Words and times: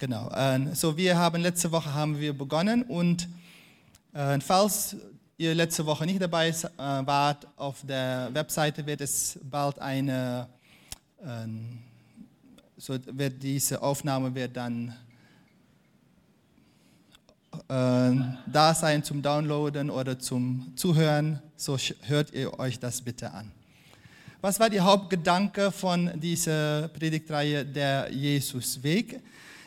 Genau. 0.00 0.30
Äh, 0.30 0.74
so 0.74 0.96
wir 0.96 1.18
haben 1.18 1.42
letzte 1.42 1.70
Woche 1.70 1.92
haben 1.92 2.18
wir 2.18 2.32
begonnen 2.32 2.84
und 2.84 3.28
äh, 4.14 4.40
falls 4.40 4.96
ihr 5.36 5.54
letzte 5.54 5.84
Woche 5.84 6.06
nicht 6.06 6.22
dabei 6.22 6.48
äh, 6.48 6.54
wart, 6.78 7.46
auf 7.58 7.84
der 7.86 8.30
Webseite 8.32 8.86
wird 8.86 9.02
es 9.02 9.38
bald 9.42 9.78
eine, 9.78 10.48
ähm, 11.22 11.80
so 12.78 12.96
wird 13.08 13.42
diese 13.42 13.82
Aufnahme 13.82 14.34
wird 14.34 14.56
dann 14.56 14.96
äh, 17.68 18.12
da 18.50 18.74
sein 18.74 19.04
zum 19.04 19.20
Downloaden 19.20 19.90
oder 19.90 20.18
zum 20.18 20.72
Zuhören. 20.76 21.42
So 21.58 21.76
hört 22.06 22.32
ihr 22.32 22.58
euch 22.58 22.78
das 22.78 23.02
bitte 23.02 23.30
an. 23.34 23.52
Was 24.40 24.58
war 24.58 24.70
der 24.70 24.82
Hauptgedanke 24.82 25.70
von 25.70 26.10
dieser 26.18 26.88
Predigtreihe 26.88 27.66
der 27.66 28.10
Jesusweg? 28.10 29.20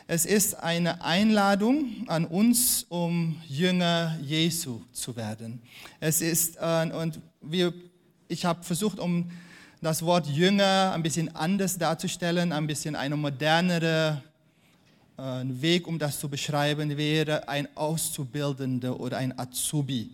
Es 0.06 0.26
ist 0.26 0.62
eine 0.62 1.02
Einladung 1.02 2.04
an 2.08 2.26
uns, 2.26 2.84
um 2.90 3.40
Jünger 3.48 4.18
Jesu 4.20 4.82
zu 4.92 5.16
werden. 5.16 5.62
Es 5.98 6.20
ist, 6.20 6.58
äh, 6.60 6.90
und 6.92 7.20
wir, 7.40 7.72
ich 8.28 8.44
habe 8.44 8.62
versucht, 8.64 8.98
um 8.98 9.30
das 9.80 10.02
Wort 10.02 10.26
Jünger 10.26 10.92
ein 10.94 11.02
bisschen 11.02 11.34
anders 11.34 11.78
darzustellen, 11.78 12.52
ein 12.52 12.66
bisschen 12.66 12.96
eine 12.96 13.16
modernere 13.16 14.22
äh, 15.16 15.22
Weg, 15.22 15.86
um 15.86 15.98
das 15.98 16.20
zu 16.20 16.28
beschreiben, 16.28 16.98
wäre 16.98 17.48
ein 17.48 17.66
Auszubildender 17.74 19.00
oder 19.00 19.16
ein 19.16 19.38
Azubi. 19.38 20.10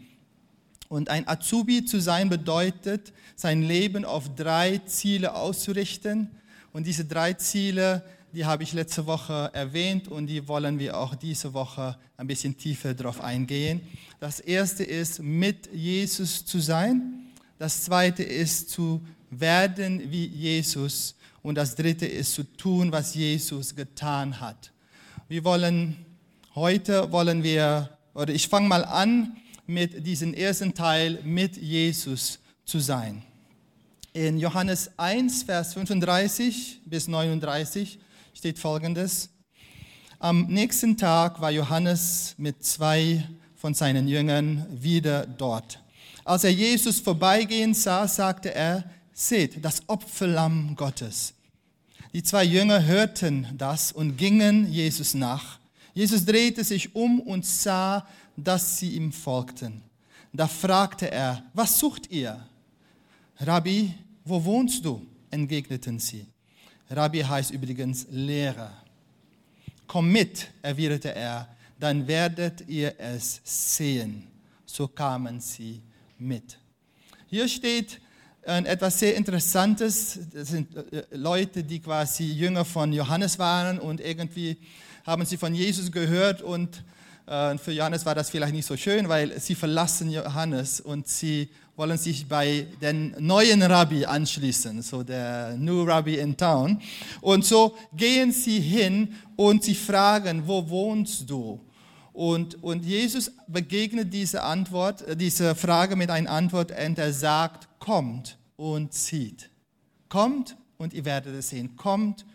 Und 0.88 1.11
ein 1.11 1.27
Azubi 1.27 1.85
zu 1.85 2.01
sein 2.01 2.29
bedeutet, 2.29 3.13
sein 3.35 3.63
Leben 3.63 4.05
auf 4.05 4.37
drei 4.37 4.79
Ziele 4.87 5.35
auszurichten. 5.35 6.30
Und 6.73 6.87
diese 6.87 7.05
drei 7.05 7.33
Ziele 7.33 8.05
die 8.33 8.45
habe 8.45 8.62
ich 8.62 8.73
letzte 8.73 9.07
Woche 9.07 9.51
erwähnt 9.52 10.09
und 10.09 10.27
die 10.27 10.47
wollen 10.47 10.79
wir 10.79 10.97
auch 10.97 11.15
diese 11.15 11.52
Woche 11.52 11.97
ein 12.16 12.27
bisschen 12.27 12.57
tiefer 12.57 12.95
darauf 12.95 13.21
eingehen. 13.21 13.80
Das 14.21 14.41
erste 14.41 14.85
ist, 14.85 15.21
mit 15.21 15.73
Jesus 15.73 16.45
zu 16.45 16.60
sein. 16.60 17.27
Das 17.59 17.85
zweite 17.85 18.23
ist, 18.23 18.71
zu 18.71 19.01
werden 19.30 20.10
wie 20.10 20.27
Jesus. 20.27 21.16
Und 21.43 21.57
das 21.57 21.74
dritte 21.74 22.07
ist, 22.07 22.35
zu 22.35 22.45
tun, 22.45 22.93
was 22.93 23.15
Jesus 23.15 23.74
getan 23.74 24.40
hat. 24.40 24.73
Wir 25.29 25.45
wollen, 25.45 25.96
heute 26.55 27.10
wollen 27.10 27.43
wir, 27.43 27.90
oder 28.15 28.33
ich 28.33 28.49
fange 28.49 28.68
mal 28.68 28.85
an 28.85 29.37
mit 29.66 30.07
diesem 30.07 30.35
ersten 30.35 30.74
Teil, 30.74 31.21
mit 31.24 31.57
Jesus 31.57 32.38
zu 32.65 32.79
sein. 32.79 33.23
In 34.12 34.38
Johannes 34.38 34.90
1, 34.96 35.45
Vers 35.45 35.74
35 35.74 36.80
bis 36.85 37.09
39 37.09 37.99
steht 38.35 38.59
folgendes. 38.59 39.31
Am 40.19 40.47
nächsten 40.47 40.97
Tag 40.97 41.41
war 41.41 41.51
Johannes 41.51 42.35
mit 42.37 42.65
zwei 42.65 43.27
von 43.57 43.75
seinen 43.75 44.09
Jüngern 44.09 44.67
wieder 44.71 45.27
dort. 45.27 45.83
Als 46.25 46.45
er 46.45 46.53
Jesus 46.53 47.01
vorbeigehen 47.01 47.75
sah, 47.75 48.07
sagte 48.07 48.55
er, 48.55 48.85
seht, 49.13 49.65
das 49.65 49.83
Opferlamm 49.87 50.77
Gottes. 50.77 51.35
Die 52.13 52.23
zwei 52.23 52.45
Jünger 52.45 52.85
hörten 52.85 53.47
das 53.57 53.93
und 53.93 54.17
gingen 54.17 54.71
Jesus 54.73 55.15
nach. 55.15 55.59
Jesus 55.95 56.25
drehte 56.25 56.65
sich 56.65 56.95
um 56.95 57.21
und 57.21 57.45
sah, 57.45 58.07
dass 58.37 58.79
sie 58.79 58.91
ihm 58.97 59.13
folgten. 59.13 59.83
Da 60.33 60.47
fragte 60.47 61.11
er, 61.11 61.43
was 61.55 61.79
sucht 61.79 62.11
ihr? 62.11 62.47
Rabbi, 63.39 63.95
wo 64.25 64.45
wohnst 64.45 64.84
du? 64.84 65.06
entgegneten 65.31 65.99
sie. 65.99 66.27
Rabbi 66.91 67.21
heißt 67.21 67.53
übrigens 67.53 68.06
Lehrer. 68.10 68.72
Komm 69.87 70.10
mit, 70.10 70.49
erwiderte 70.60 71.15
er, 71.15 71.49
dann 71.78 72.06
werdet 72.09 72.69
ihr 72.69 72.94
es 72.99 73.41
sehen. 73.44 74.27
So 74.66 74.88
kamen 74.88 75.41
sie 75.41 75.81
mit. 76.19 76.59
Hier 77.28 77.49
steht 77.49 78.01
äh, 78.43 78.65
etwas 78.65 78.99
sehr 78.99 79.15
Interessantes. 79.17 80.19
Das 80.33 80.49
sind 80.49 80.75
äh, 80.75 81.05
Leute, 81.12 81.62
die 81.62 81.78
quasi 81.78 82.25
Jünger 82.25 82.65
von 82.65 82.93
Johannes 82.93 83.39
waren 83.39 83.78
und 83.78 84.01
irgendwie 84.01 84.57
haben 85.07 85.25
sie 85.25 85.37
von 85.37 85.55
Jesus 85.55 85.93
gehört 85.93 86.43
und 86.43 86.83
äh, 87.27 87.57
für 87.59 87.72
Johannes 87.72 88.05
war 88.05 88.17
das 88.17 88.31
vielleicht 88.31 88.53
nicht 88.53 88.67
so 88.67 88.77
schön, 88.77 89.09
weil 89.09 89.39
sie 89.39 89.55
verlassen 89.55 90.11
Johannes 90.11 90.81
und 90.81 91.07
sie 91.07 91.51
wollen 91.81 91.97
sich 91.97 92.27
bei 92.27 92.67
den 92.83 93.15
neuen 93.19 93.63
Rabbi 93.63 94.05
anschließen, 94.05 94.83
so 94.83 95.03
der 95.03 95.57
New 95.57 95.83
Rabbi 95.85 96.19
in 96.19 96.37
Town. 96.37 96.79
Und 97.23 97.47
so 97.47 97.75
gehen 97.95 98.33
sie 98.33 98.61
hin 98.61 99.15
und 99.35 99.65
sie 99.65 99.75
fragen, 99.75 100.47
wo 100.47 100.69
wohnst 100.69 101.31
du? 101.31 101.59
Und, 102.13 102.63
und 102.63 102.85
Jesus 102.85 103.33
begegnet 103.47 104.13
diese 104.13 104.43
Antwort, 104.43 105.01
äh, 105.09 105.17
diese 105.17 105.55
Frage 105.55 105.97
mit 105.97 106.11
einer 106.11 106.31
Antwort 106.31 106.71
und 106.71 106.99
er 106.99 107.15
sagt, 107.15 107.67
kommt 107.79 108.37
und 108.57 108.93
zieht. 108.93 109.49
Kommt 110.11 110.59
und 110.77 110.93
ihr 110.93 111.07
werdet 111.07 111.35
es 111.35 111.49
sehen. 111.49 111.77
Kommt 111.77 112.27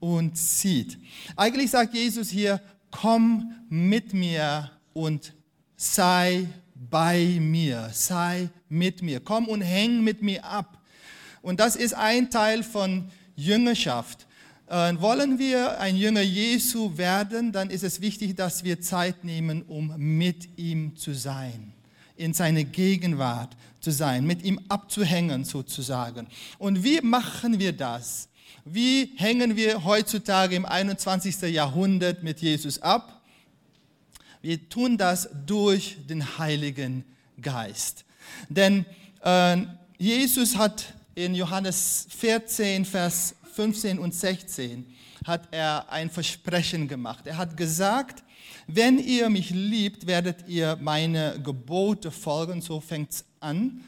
und 0.00 0.34
zieht. 0.38 0.98
Eigentlich 1.36 1.70
sagt 1.72 1.92
Jesus 1.92 2.30
hier, 2.30 2.58
komm 2.90 3.52
mit 3.68 4.14
mir 4.14 4.70
und 4.94 5.34
sei 5.76 6.48
bei 6.90 7.38
mir, 7.40 7.90
sei 7.92 8.50
mit 8.74 9.02
mir, 9.02 9.20
komm 9.20 9.48
und 9.48 9.62
häng 9.62 10.02
mit 10.02 10.22
mir 10.22 10.44
ab. 10.44 10.78
Und 11.42 11.60
das 11.60 11.76
ist 11.76 11.94
ein 11.94 12.30
Teil 12.30 12.62
von 12.62 13.10
Jüngerschaft. 13.36 14.26
Äh, 14.66 14.94
wollen 14.98 15.38
wir 15.38 15.78
ein 15.80 15.96
Jünger 15.96 16.22
Jesu 16.22 16.96
werden, 16.96 17.52
dann 17.52 17.70
ist 17.70 17.84
es 17.84 18.00
wichtig, 18.00 18.34
dass 18.34 18.64
wir 18.64 18.80
Zeit 18.80 19.24
nehmen, 19.24 19.62
um 19.62 19.94
mit 19.96 20.58
ihm 20.58 20.96
zu 20.96 21.14
sein, 21.14 21.72
in 22.16 22.32
seine 22.32 22.64
Gegenwart 22.64 23.56
zu 23.80 23.90
sein, 23.90 24.26
mit 24.26 24.42
ihm 24.42 24.58
abzuhängen 24.68 25.44
sozusagen. 25.44 26.26
Und 26.58 26.82
wie 26.82 27.00
machen 27.02 27.58
wir 27.58 27.72
das? 27.72 28.28
Wie 28.64 29.12
hängen 29.16 29.56
wir 29.56 29.84
heutzutage 29.84 30.56
im 30.56 30.64
21. 30.64 31.42
Jahrhundert 31.42 32.22
mit 32.22 32.40
Jesus 32.40 32.80
ab? 32.80 33.20
Wir 34.40 34.68
tun 34.68 34.96
das 34.96 35.28
durch 35.46 35.98
den 36.08 36.38
Heiligen 36.38 37.04
Geist. 37.40 38.03
Denn 38.48 38.84
äh, 39.22 39.58
Jesus 39.98 40.56
hat 40.56 40.94
in 41.14 41.34
Johannes 41.34 42.06
14, 42.10 42.84
Vers 42.84 43.34
15 43.54 43.98
und 43.98 44.14
16 44.14 44.86
hat 45.24 45.48
er 45.52 45.90
ein 45.90 46.10
Versprechen 46.10 46.88
gemacht. 46.88 47.26
Er 47.26 47.38
hat 47.38 47.56
gesagt, 47.56 48.22
wenn 48.66 48.98
ihr 48.98 49.30
mich 49.30 49.50
liebt, 49.50 50.06
werdet 50.06 50.48
ihr 50.48 50.76
meine 50.80 51.40
Gebote 51.42 52.10
folgen, 52.10 52.60
so 52.60 52.80
fängt 52.80 53.12
es 53.12 53.24
an. 53.40 53.84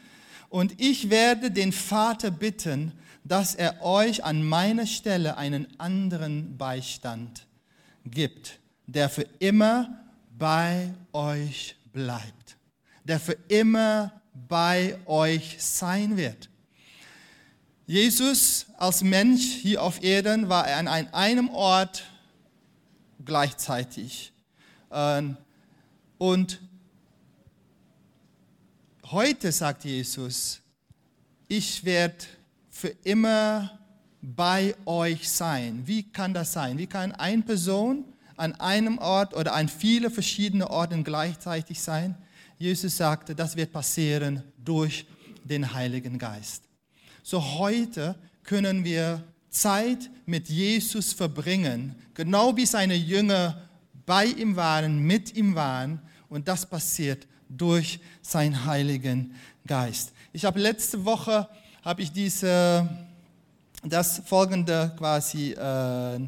Und 0.49 0.79
ich 0.79 1.09
werde 1.09 1.51
den 1.51 1.71
Vater 1.71 2.31
bitten, 2.31 2.93
dass 3.23 3.55
er 3.55 3.83
euch 3.83 4.23
an 4.23 4.43
meiner 4.43 4.85
Stelle 4.85 5.37
einen 5.37 5.67
anderen 5.79 6.57
Beistand 6.57 7.45
gibt, 8.05 8.59
der 8.85 9.09
für 9.09 9.25
immer 9.39 9.99
bei 10.37 10.93
euch 11.11 11.75
bleibt, 11.91 12.57
der 13.03 13.19
für 13.19 13.37
immer 13.49 14.21
bei 14.47 14.97
euch 15.05 15.57
sein 15.59 16.17
wird. 16.17 16.49
Jesus 17.85 18.65
als 18.77 19.01
Mensch 19.01 19.43
hier 19.43 19.81
auf 19.81 20.03
Erden 20.03 20.49
war 20.49 20.67
an 20.67 20.87
einem 20.87 21.49
Ort 21.49 22.03
gleichzeitig. 23.23 24.33
Ähm, 24.91 25.37
und 26.17 26.59
heute 29.05 29.51
sagt 29.51 29.85
Jesus, 29.85 30.59
ich 31.47 31.83
werde 31.85 32.25
für 32.69 32.89
immer 33.03 33.79
bei 34.21 34.75
euch 34.85 35.29
sein. 35.29 35.83
Wie 35.85 36.03
kann 36.03 36.33
das 36.33 36.53
sein? 36.53 36.77
Wie 36.77 36.87
kann 36.87 37.13
eine 37.13 37.43
Person 37.43 38.03
an 38.37 38.53
einem 38.55 38.99
Ort 38.99 39.33
oder 39.35 39.53
an 39.53 39.67
viele 39.67 40.09
verschiedene 40.09 40.69
Orten 40.69 41.03
gleichzeitig 41.03 41.81
sein. 41.81 42.15
Jesus 42.57 42.97
sagte, 42.97 43.35
das 43.35 43.55
wird 43.55 43.71
passieren 43.73 44.43
durch 44.63 45.05
den 45.43 45.73
Heiligen 45.73 46.17
Geist. 46.17 46.63
So 47.23 47.43
heute 47.57 48.15
können 48.43 48.83
wir 48.83 49.23
Zeit 49.49 50.09
mit 50.25 50.49
Jesus 50.49 51.13
verbringen, 51.13 51.95
genau 52.13 52.55
wie 52.55 52.65
seine 52.65 52.95
Jünger 52.95 53.61
bei 54.05 54.25
ihm 54.25 54.55
waren, 54.55 54.99
mit 54.99 55.35
ihm 55.35 55.55
waren. 55.55 55.99
Und 56.29 56.47
das 56.47 56.65
passiert 56.65 57.27
durch 57.49 57.99
seinen 58.21 58.65
Heiligen 58.65 59.33
Geist. 59.65 60.13
Ich 60.31 60.45
habe 60.45 60.59
letzte 60.59 61.03
Woche 61.05 61.47
habe 61.83 62.01
ich 62.01 62.11
diese, 62.11 62.87
das 63.83 64.21
folgende 64.25 64.93
quasi 64.97 65.53
äh, 65.53 66.19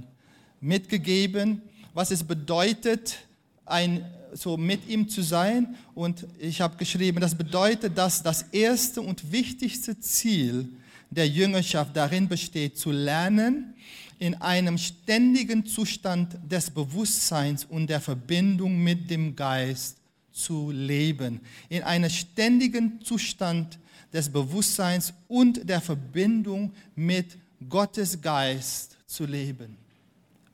mitgegeben 0.62 1.62
was 1.94 2.12
es 2.12 2.24
bedeutet, 2.24 3.18
ein, 3.66 4.06
so 4.34 4.58
mit 4.58 4.88
ihm 4.88 5.10
zu 5.10 5.22
sein. 5.22 5.76
Und 5.96 6.26
ich 6.40 6.62
habe 6.62 6.78
geschrieben, 6.78 7.20
das 7.20 7.36
bedeutet, 7.36 7.98
dass 7.98 8.24
das 8.24 8.44
erste 8.52 9.02
und 9.02 9.32
wichtigste 9.32 10.00
Ziel 10.00 10.70
der 11.10 11.28
Jüngerschaft 11.28 11.96
darin 11.96 12.28
besteht, 12.28 12.78
zu 12.78 12.92
lernen, 12.92 13.74
in 14.20 14.36
einem 14.36 14.78
ständigen 14.78 15.66
Zustand 15.66 16.38
des 16.50 16.70
Bewusstseins 16.70 17.66
und 17.66 17.88
der 17.88 18.02
Verbindung 18.02 18.84
mit 18.84 19.10
dem 19.10 19.36
Geist 19.36 19.98
zu 20.32 20.72
leben. 20.72 21.40
In 21.70 21.84
einem 21.84 22.10
ständigen 22.10 23.00
Zustand 23.04 23.80
des 24.12 24.30
Bewusstseins 24.30 25.14
und 25.28 25.68
der 25.68 25.82
Verbindung 25.82 26.74
mit 26.96 27.38
Gottes 27.68 28.22
Geist 28.22 28.98
zu 29.06 29.26
leben. 29.26 29.78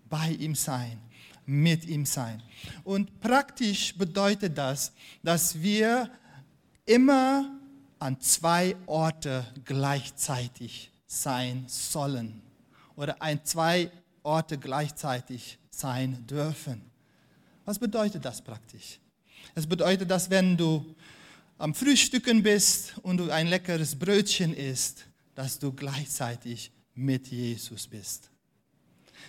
Bei 0.09 0.31
ihm 0.31 0.55
sein, 0.55 0.97
mit 1.45 1.85
ihm 1.85 2.05
sein. 2.05 2.41
Und 2.83 3.19
praktisch 3.19 3.95
bedeutet 3.95 4.57
das, 4.57 4.91
dass 5.23 5.61
wir 5.61 6.09
immer 6.85 7.59
an 7.99 8.19
zwei 8.19 8.75
Orte 8.85 9.45
gleichzeitig 9.63 10.91
sein 11.07 11.65
sollen 11.67 12.41
oder 12.95 13.21
an 13.21 13.43
zwei 13.43 13.91
Orte 14.23 14.57
gleichzeitig 14.57 15.57
sein 15.69 16.25
dürfen. 16.27 16.81
Was 17.63 17.79
bedeutet 17.79 18.23
das 18.25 18.41
praktisch? 18.41 18.99
Es 19.53 19.65
bedeutet, 19.65 20.09
dass 20.09 20.29
wenn 20.29 20.57
du 20.57 20.95
am 21.57 21.73
Frühstücken 21.73 22.43
bist 22.43 22.97
und 23.01 23.17
du 23.17 23.31
ein 23.31 23.47
leckeres 23.47 23.97
Brötchen 23.97 24.53
isst, 24.53 25.05
dass 25.35 25.57
du 25.57 25.71
gleichzeitig 25.71 26.71
mit 26.93 27.27
Jesus 27.27 27.87
bist. 27.87 28.29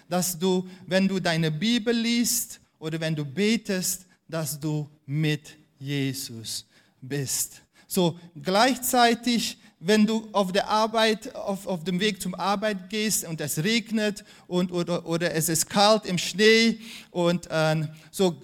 Dass 0.08 0.38
du, 0.38 0.68
wenn 0.86 1.08
du 1.08 1.20
deine 1.20 1.50
Bibel 1.50 1.94
liest 1.94 2.60
oder 2.78 3.00
wenn 3.00 3.14
du 3.14 3.24
betest, 3.24 4.06
dass 4.28 4.58
du 4.58 4.88
mit 5.06 5.56
Jesus 5.78 6.66
bist. 7.00 7.62
So 7.86 8.18
gleichzeitig, 8.40 9.58
wenn 9.78 10.06
du 10.06 10.28
auf 10.32 10.52
der 10.52 10.68
Arbeit, 10.68 11.34
auf, 11.34 11.66
auf 11.66 11.84
dem 11.84 12.00
Weg 12.00 12.20
zum 12.20 12.34
Arbeit 12.34 12.90
gehst 12.90 13.24
und 13.26 13.40
es 13.40 13.62
regnet 13.62 14.24
und, 14.46 14.72
oder, 14.72 15.06
oder 15.06 15.34
es 15.34 15.48
ist 15.48 15.68
kalt 15.68 16.06
im 16.06 16.18
Schnee 16.18 16.80
und 17.10 17.48
äh, 17.50 17.86
so, 18.10 18.40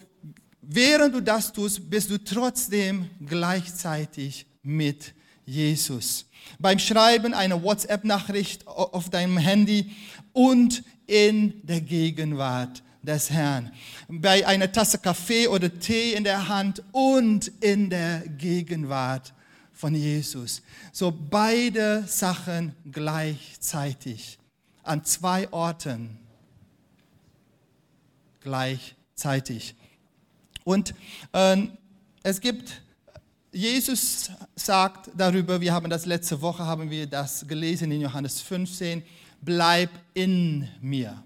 während 0.60 1.14
du 1.14 1.20
das 1.20 1.52
tust, 1.52 1.88
bist 1.90 2.10
du 2.10 2.22
trotzdem 2.22 3.10
gleichzeitig 3.26 4.46
mit 4.62 5.14
Jesus. 5.44 6.26
Beim 6.58 6.78
Schreiben 6.78 7.34
einer 7.34 7.62
WhatsApp-Nachricht 7.62 8.66
auf 8.66 9.10
deinem 9.10 9.38
Handy 9.38 9.90
und 10.32 10.84
in 11.12 11.60
der 11.62 11.82
Gegenwart 11.82 12.82
des 13.02 13.28
Herrn. 13.28 13.70
Bei 14.08 14.46
einer 14.46 14.72
Tasse 14.72 14.96
Kaffee 14.96 15.46
oder 15.46 15.78
Tee 15.78 16.14
in 16.14 16.24
der 16.24 16.48
Hand 16.48 16.82
und 16.90 17.48
in 17.60 17.90
der 17.90 18.20
Gegenwart 18.38 19.34
von 19.74 19.94
Jesus. 19.94 20.62
So 20.90 21.12
beide 21.12 22.04
Sachen 22.06 22.74
gleichzeitig 22.90 24.38
an 24.84 25.04
zwei 25.04 25.52
Orten 25.52 26.18
gleichzeitig. 28.40 29.74
Und 30.64 30.94
äh, 31.32 31.58
es 32.22 32.40
gibt, 32.40 32.80
Jesus 33.52 34.30
sagt 34.56 35.10
darüber, 35.14 35.60
wir 35.60 35.74
haben 35.74 35.90
das 35.90 36.06
letzte 36.06 36.40
Woche, 36.40 36.64
haben 36.64 36.90
wir 36.90 37.06
das 37.06 37.46
gelesen 37.46 37.92
in 37.92 38.00
Johannes 38.00 38.40
15, 38.40 39.02
bleib 39.42 39.90
in 40.14 40.68
mir 40.80 41.22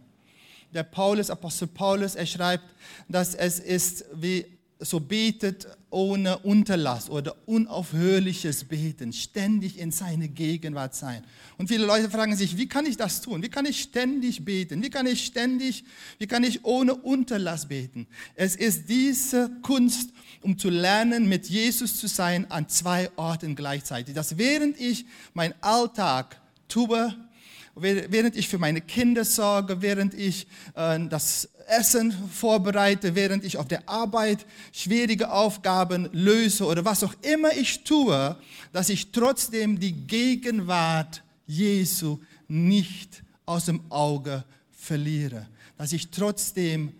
der 0.76 0.84
Paulus, 0.84 1.30
Apostel 1.30 1.68
Paulus, 1.68 2.14
er 2.14 2.26
schreibt, 2.26 2.64
dass 3.08 3.34
es 3.34 3.58
ist 3.58 4.04
wie 4.14 4.44
so 4.78 5.00
betet 5.00 5.66
ohne 5.88 6.36
Unterlass 6.40 7.08
oder 7.08 7.34
unaufhörliches 7.46 8.64
Beten, 8.64 9.10
ständig 9.14 9.78
in 9.78 9.90
seine 9.90 10.28
Gegenwart 10.28 10.94
sein. 10.94 11.24
Und 11.56 11.68
viele 11.68 11.86
Leute 11.86 12.10
fragen 12.10 12.36
sich, 12.36 12.58
wie 12.58 12.68
kann 12.68 12.84
ich 12.84 12.98
das 12.98 13.22
tun? 13.22 13.42
Wie 13.42 13.48
kann 13.48 13.64
ich 13.64 13.80
ständig 13.80 14.44
beten? 14.44 14.82
Wie 14.82 14.90
kann 14.90 15.06
ich 15.06 15.24
ständig, 15.24 15.84
wie 16.18 16.26
kann 16.26 16.44
ich 16.44 16.62
ohne 16.66 16.94
Unterlass 16.94 17.66
beten? 17.66 18.06
Es 18.34 18.54
ist 18.54 18.90
diese 18.90 19.50
Kunst, 19.62 20.10
um 20.42 20.58
zu 20.58 20.68
lernen, 20.68 21.26
mit 21.26 21.48
Jesus 21.48 21.98
zu 21.98 22.06
sein 22.06 22.50
an 22.50 22.68
zwei 22.68 23.10
Orten 23.16 23.56
gleichzeitig. 23.56 24.14
Dass 24.14 24.36
während 24.36 24.78
ich 24.78 25.06
meinen 25.32 25.54
Alltag 25.62 26.38
tue, 26.68 27.16
während 27.76 28.36
ich 28.36 28.48
für 28.48 28.58
meine 28.58 28.80
Kinder 28.80 29.24
sorge, 29.24 29.82
während 29.82 30.14
ich 30.14 30.46
äh, 30.74 30.98
das 31.08 31.48
Essen 31.68 32.12
vorbereite, 32.12 33.14
während 33.14 33.44
ich 33.44 33.58
auf 33.58 33.68
der 33.68 33.88
Arbeit 33.88 34.46
schwierige 34.72 35.30
Aufgaben 35.30 36.08
löse 36.12 36.64
oder 36.64 36.84
was 36.84 37.04
auch 37.04 37.14
immer 37.22 37.52
ich 37.52 37.84
tue, 37.84 38.36
dass 38.72 38.88
ich 38.88 39.12
trotzdem 39.12 39.78
die 39.78 39.92
Gegenwart 39.92 41.22
Jesu 41.46 42.18
nicht 42.48 43.22
aus 43.44 43.66
dem 43.66 43.80
Auge 43.90 44.44
verliere, 44.72 45.46
dass 45.76 45.92
ich 45.92 46.10
trotzdem 46.10 46.92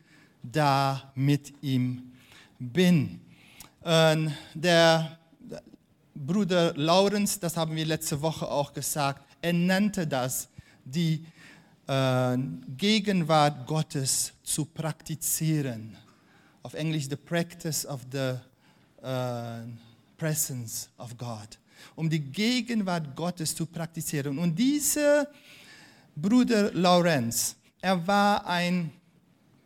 da 0.43 1.13
mit 1.15 1.55
ihm 1.63 2.13
bin. 2.59 3.21
Ähm, 3.85 4.33
der 4.55 5.19
Bruder 6.15 6.75
Lawrence, 6.75 7.39
das 7.41 7.57
haben 7.57 7.77
wir 7.77 7.85
letzte 7.85 8.21
Woche 8.21 8.49
auch 8.49 8.73
gesagt, 8.73 9.23
er 9.43 9.53
nannte 9.53 10.07
das 10.07 10.49
die 10.87 11.25
äh, 11.87 12.39
Gegenwart 12.77 13.67
Gottes 13.67 14.33
zu 14.43 14.65
praktizieren. 14.65 15.97
Auf 16.63 16.75
Englisch, 16.75 17.09
the 17.09 17.17
practice 17.17 17.87
of 17.87 18.01
the 18.11 18.35
uh, 19.03 19.69
presence 20.17 20.89
of 20.99 21.17
God. 21.17 21.59
Um 21.95 22.09
die 22.09 22.21
Gegenwart 22.21 23.15
Gottes 23.15 23.55
zu 23.55 23.67
praktizieren. 23.67 24.39
Und 24.39 24.59
dieser 24.59 25.29
Bruder 26.17 26.73
Lorenz, 26.73 27.57
er 27.81 28.05
war 28.07 28.47
ein 28.47 28.91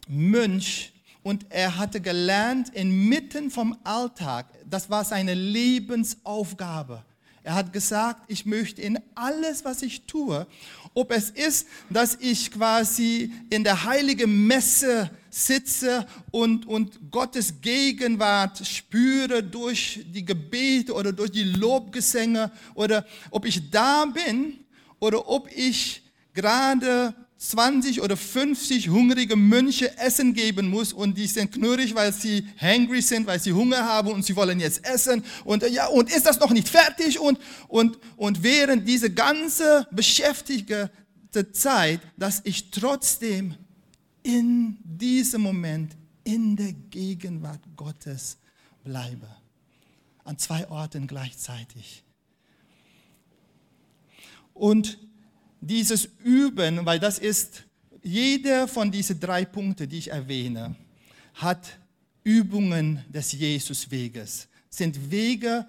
Mönch 0.08 0.92
und 1.22 1.46
er 1.50 1.76
hatte 1.76 2.00
gelernt, 2.00 2.70
inmitten 2.70 3.50
vom 3.50 3.76
Alltag, 3.84 4.46
das 4.68 4.90
war 4.90 5.04
seine 5.04 5.34
Lebensaufgabe. 5.34 7.04
Er 7.42 7.54
hat 7.54 7.72
gesagt, 7.72 8.22
ich 8.28 8.44
möchte 8.44 8.82
in 8.82 8.98
alles, 9.14 9.64
was 9.64 9.82
ich 9.82 10.02
tue, 10.06 10.46
ob 10.94 11.12
es 11.12 11.30
ist, 11.30 11.66
dass 11.88 12.16
ich 12.20 12.50
quasi 12.50 13.32
in 13.48 13.64
der 13.64 13.84
heiligen 13.84 14.46
Messe 14.46 15.10
sitze 15.30 16.06
und, 16.32 16.66
und 16.66 17.10
Gottes 17.10 17.60
Gegenwart 17.60 18.66
spüre 18.66 19.42
durch 19.42 20.04
die 20.12 20.24
Gebete 20.24 20.92
oder 20.92 21.12
durch 21.12 21.30
die 21.30 21.44
Lobgesänge 21.44 22.50
oder 22.74 23.06
ob 23.30 23.46
ich 23.46 23.70
da 23.70 24.04
bin 24.06 24.58
oder 24.98 25.28
ob 25.28 25.48
ich 25.54 26.02
gerade 26.34 27.14
20 27.40 28.02
oder 28.02 28.18
50 28.18 28.90
hungrige 28.90 29.34
Mönche 29.34 29.96
Essen 29.96 30.34
geben 30.34 30.68
muss 30.68 30.92
und 30.92 31.16
die 31.16 31.26
sind 31.26 31.50
knurrig, 31.50 31.94
weil 31.94 32.12
sie 32.12 32.46
hungry 32.60 33.00
sind, 33.00 33.26
weil 33.26 33.40
sie 33.40 33.54
Hunger 33.54 33.82
haben 33.82 34.10
und 34.10 34.22
sie 34.22 34.36
wollen 34.36 34.60
jetzt 34.60 34.84
essen 34.84 35.24
und 35.44 35.62
ja, 35.70 35.86
und 35.86 36.14
ist 36.14 36.26
das 36.26 36.38
noch 36.38 36.50
nicht 36.50 36.68
fertig 36.68 37.18
und, 37.18 37.38
und, 37.68 37.98
und 38.18 38.42
während 38.42 38.86
diese 38.86 39.10
ganze 39.10 39.88
beschäftigte 39.90 40.90
Zeit, 41.52 42.00
dass 42.18 42.42
ich 42.44 42.70
trotzdem 42.70 43.54
in 44.22 44.76
diesem 44.84 45.40
Moment 45.40 45.96
in 46.24 46.56
der 46.56 46.74
Gegenwart 46.90 47.62
Gottes 47.74 48.36
bleibe. 48.84 49.28
An 50.24 50.36
zwei 50.36 50.68
Orten 50.68 51.06
gleichzeitig. 51.06 52.04
Und 54.52 54.98
dieses 55.60 56.08
Üben, 56.24 56.84
weil 56.86 56.98
das 56.98 57.18
ist, 57.18 57.64
jeder 58.02 58.66
von 58.66 58.90
diesen 58.90 59.20
drei 59.20 59.44
Punkten, 59.44 59.88
die 59.88 59.98
ich 59.98 60.10
erwähne, 60.10 60.74
hat 61.34 61.78
Übungen 62.24 63.04
des 63.08 63.32
Jesusweges, 63.32 64.48
sind 64.68 65.10
Wege, 65.10 65.66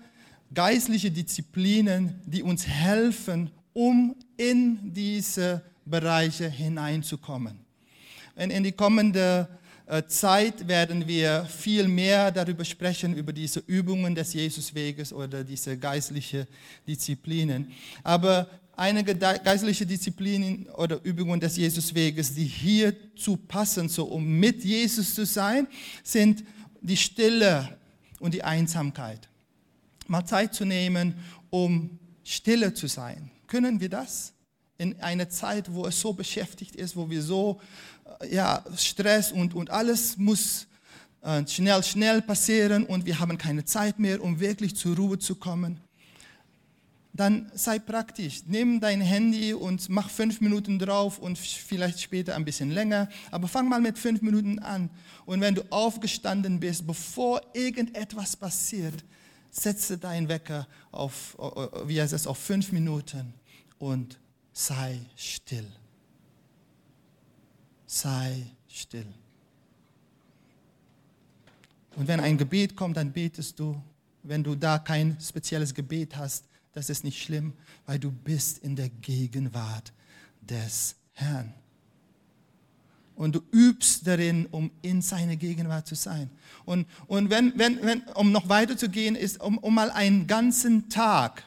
geistliche 0.54 1.12
Disziplinen, 1.12 2.20
die 2.26 2.44
uns 2.44 2.68
helfen, 2.68 3.50
um 3.74 4.16
in 4.38 4.94
diese 4.94 5.62
Bereiche 5.86 6.50
hineinzukommen. 6.50 7.60
Und 8.36 8.52
in 8.52 8.64
die 8.64 8.72
kommende 8.72 9.48
äh, 9.88 10.04
Zeit 10.08 10.68
werden 10.68 11.08
wir 11.08 11.46
viel 11.46 11.88
mehr 11.88 12.32
darüber 12.32 12.64
sprechen, 12.64 13.16
über 13.16 13.34
diese 13.34 13.60
Übungen 13.68 14.16
des 14.16 14.34
Jesusweges 14.34 15.12
oder 15.12 15.44
diese 15.44 15.78
geistlichen 15.78 16.48
Disziplinen. 16.88 17.72
Aber 18.04 18.48
einige 18.82 19.16
geistliche 19.16 19.86
Disziplinen 19.86 20.66
oder 20.70 21.00
Übungen 21.04 21.40
des 21.40 21.56
Jesusweges, 21.56 22.34
die 22.34 22.46
hierzu 22.46 23.38
passen, 23.38 23.88
so 23.88 24.06
um 24.06 24.26
mit 24.26 24.64
Jesus 24.64 25.14
zu 25.14 25.24
sein, 25.24 25.68
sind 26.04 26.44
die 26.82 26.98
Stille 26.98 27.78
und 28.20 28.34
die 28.34 28.44
Einsamkeit. 28.44 29.30
Mal 30.08 30.26
Zeit 30.26 30.56
zu 30.56 30.66
nehmen, 30.66 31.14
um 31.52 32.00
stille 32.24 32.74
zu 32.74 32.88
sein. 32.88 33.30
Können 33.46 33.80
wir 33.80 33.90
das? 33.90 34.34
In 34.80 35.00
einer 35.00 35.30
Zeit, 35.30 35.72
wo 35.72 35.86
es 35.86 36.02
so 36.02 36.12
beschäftigt 36.14 36.76
ist, 36.76 36.96
wo 36.96 37.08
wir 37.08 37.22
so, 37.22 37.62
äh, 38.20 38.34
ja, 38.34 38.66
Stress 38.76 39.32
und, 39.32 39.54
und 39.54 39.70
alles 39.70 40.18
muss 40.18 40.66
äh, 41.22 41.46
schnell, 41.46 41.84
schnell 41.84 42.24
passieren 42.24 42.88
und 42.88 43.06
wir 43.06 43.20
haben 43.20 43.38
keine 43.38 43.64
Zeit 43.64 44.00
mehr, 44.00 44.24
um 44.24 44.40
wirklich 44.40 44.76
zur 44.76 44.96
Ruhe 44.96 45.20
zu 45.20 45.36
kommen 45.36 45.80
dann 47.14 47.52
sei 47.54 47.80
praktisch. 47.80 48.44
Nimm 48.46 48.80
dein 48.80 49.02
Handy 49.02 49.54
und 49.54 49.90
mach 49.90 50.10
fünf 50.10 50.40
Minuten 50.40 50.80
drauf 50.80 51.20
und 51.20 51.38
vielleicht 51.38 52.02
später 52.02 52.36
ein 52.36 52.46
bisschen 52.46 52.72
länger. 52.72 53.10
Aber 53.32 53.48
fang 53.48 53.68
mal 53.68 53.82
mit 53.82 54.00
fünf 54.00 54.22
Minuten 54.22 54.60
an. 54.60 54.90
Und 55.26 55.42
wenn 55.42 55.56
du 55.56 55.64
aufgestanden 55.72 56.60
bist, 56.60 56.88
bevor 56.88 57.42
irgendetwas 57.54 58.36
passiert, 58.36 59.04
setze 59.50 59.98
deinen 59.98 60.30
Wecker 60.30 60.68
auf, 60.92 61.38
wie 61.86 62.02
heißt 62.02 62.14
es, 62.14 62.28
auf 62.28 62.38
fünf 62.38 62.72
Minuten 62.72 63.34
und 63.78 64.18
sei 64.54 65.00
still. 65.18 65.68
Sei 67.86 68.48
still. 68.70 69.08
Und 71.98 72.08
wenn 72.08 72.22
ein 72.22 72.38
Gebet 72.38 72.78
kommt, 72.78 72.96
dann 72.96 73.12
betest 73.12 73.60
du. 73.60 73.82
Wenn 74.24 74.44
du 74.44 74.56
da 74.56 74.80
kein 74.80 75.18
spezielles 75.20 75.74
Gebet 75.74 76.16
hast, 76.16 76.46
das 76.74 76.90
ist 76.90 77.04
nicht 77.04 77.22
schlimm, 77.22 77.54
weil 77.86 78.00
du 78.00 78.12
bist 78.12 78.60
in 78.60 78.76
der 78.76 78.90
Gegenwart 78.90 79.94
des 80.42 80.96
Herrn. 81.14 81.54
Und 83.16 83.36
du 83.36 83.42
übst 83.52 84.08
darin, 84.08 84.48
um 84.48 84.72
in 84.82 85.02
seine 85.02 85.38
Gegenwart 85.38 85.86
zu 85.86 85.96
sein. 85.96 86.30
Und, 86.66 86.88
und 87.08 87.30
wenn, 87.30 87.54
wenn, 87.58 87.82
wenn, 87.84 88.02
um 88.16 88.32
noch 88.32 88.50
weiter 88.50 88.78
zu 88.78 88.90
gehen, 88.90 89.16
ist, 89.16 89.42
um, 89.42 89.58
um 89.60 89.76
mal 89.76 89.92
einen 89.92 90.28
ganzen 90.28 90.90
Tag 90.90 91.44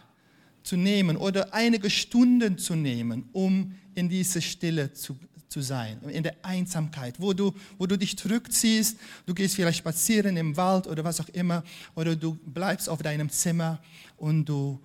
zu 0.63 0.77
nehmen 0.77 1.17
oder 1.17 1.53
einige 1.53 1.91
Stunden 1.91 2.59
zu 2.59 2.75
nehmen, 2.75 3.29
um 3.33 3.75
in 3.95 4.09
diese 4.09 4.41
Stille 4.41 4.93
zu, 4.93 5.17
zu 5.49 5.63
sein, 5.63 6.01
in 6.09 6.23
der 6.23 6.37
Einsamkeit, 6.43 7.21
wo 7.21 7.33
du, 7.33 7.55
wo 7.79 7.87
du 7.87 7.97
dich 7.97 8.17
zurückziehst, 8.19 8.99
du 9.27 9.35
gehst 9.35 9.57
vielleicht 9.57 9.79
spazieren 9.79 10.37
im 10.37 10.57
Wald 10.57 10.87
oder 10.87 11.05
was 11.05 11.21
auch 11.21 11.29
immer, 11.31 11.65
oder 11.95 12.15
du 12.15 12.35
bleibst 12.35 12.89
auf 12.89 13.03
deinem 13.03 13.31
Zimmer 13.31 13.81
und 14.17 14.45
du 14.47 14.81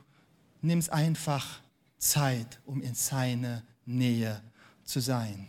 nimmst 0.62 0.92
einfach 0.92 1.60
Zeit, 1.98 2.60
um 2.66 2.82
in 2.82 2.94
seine 2.94 3.64
Nähe 3.86 4.42
zu 4.84 5.00
sein. 5.00 5.48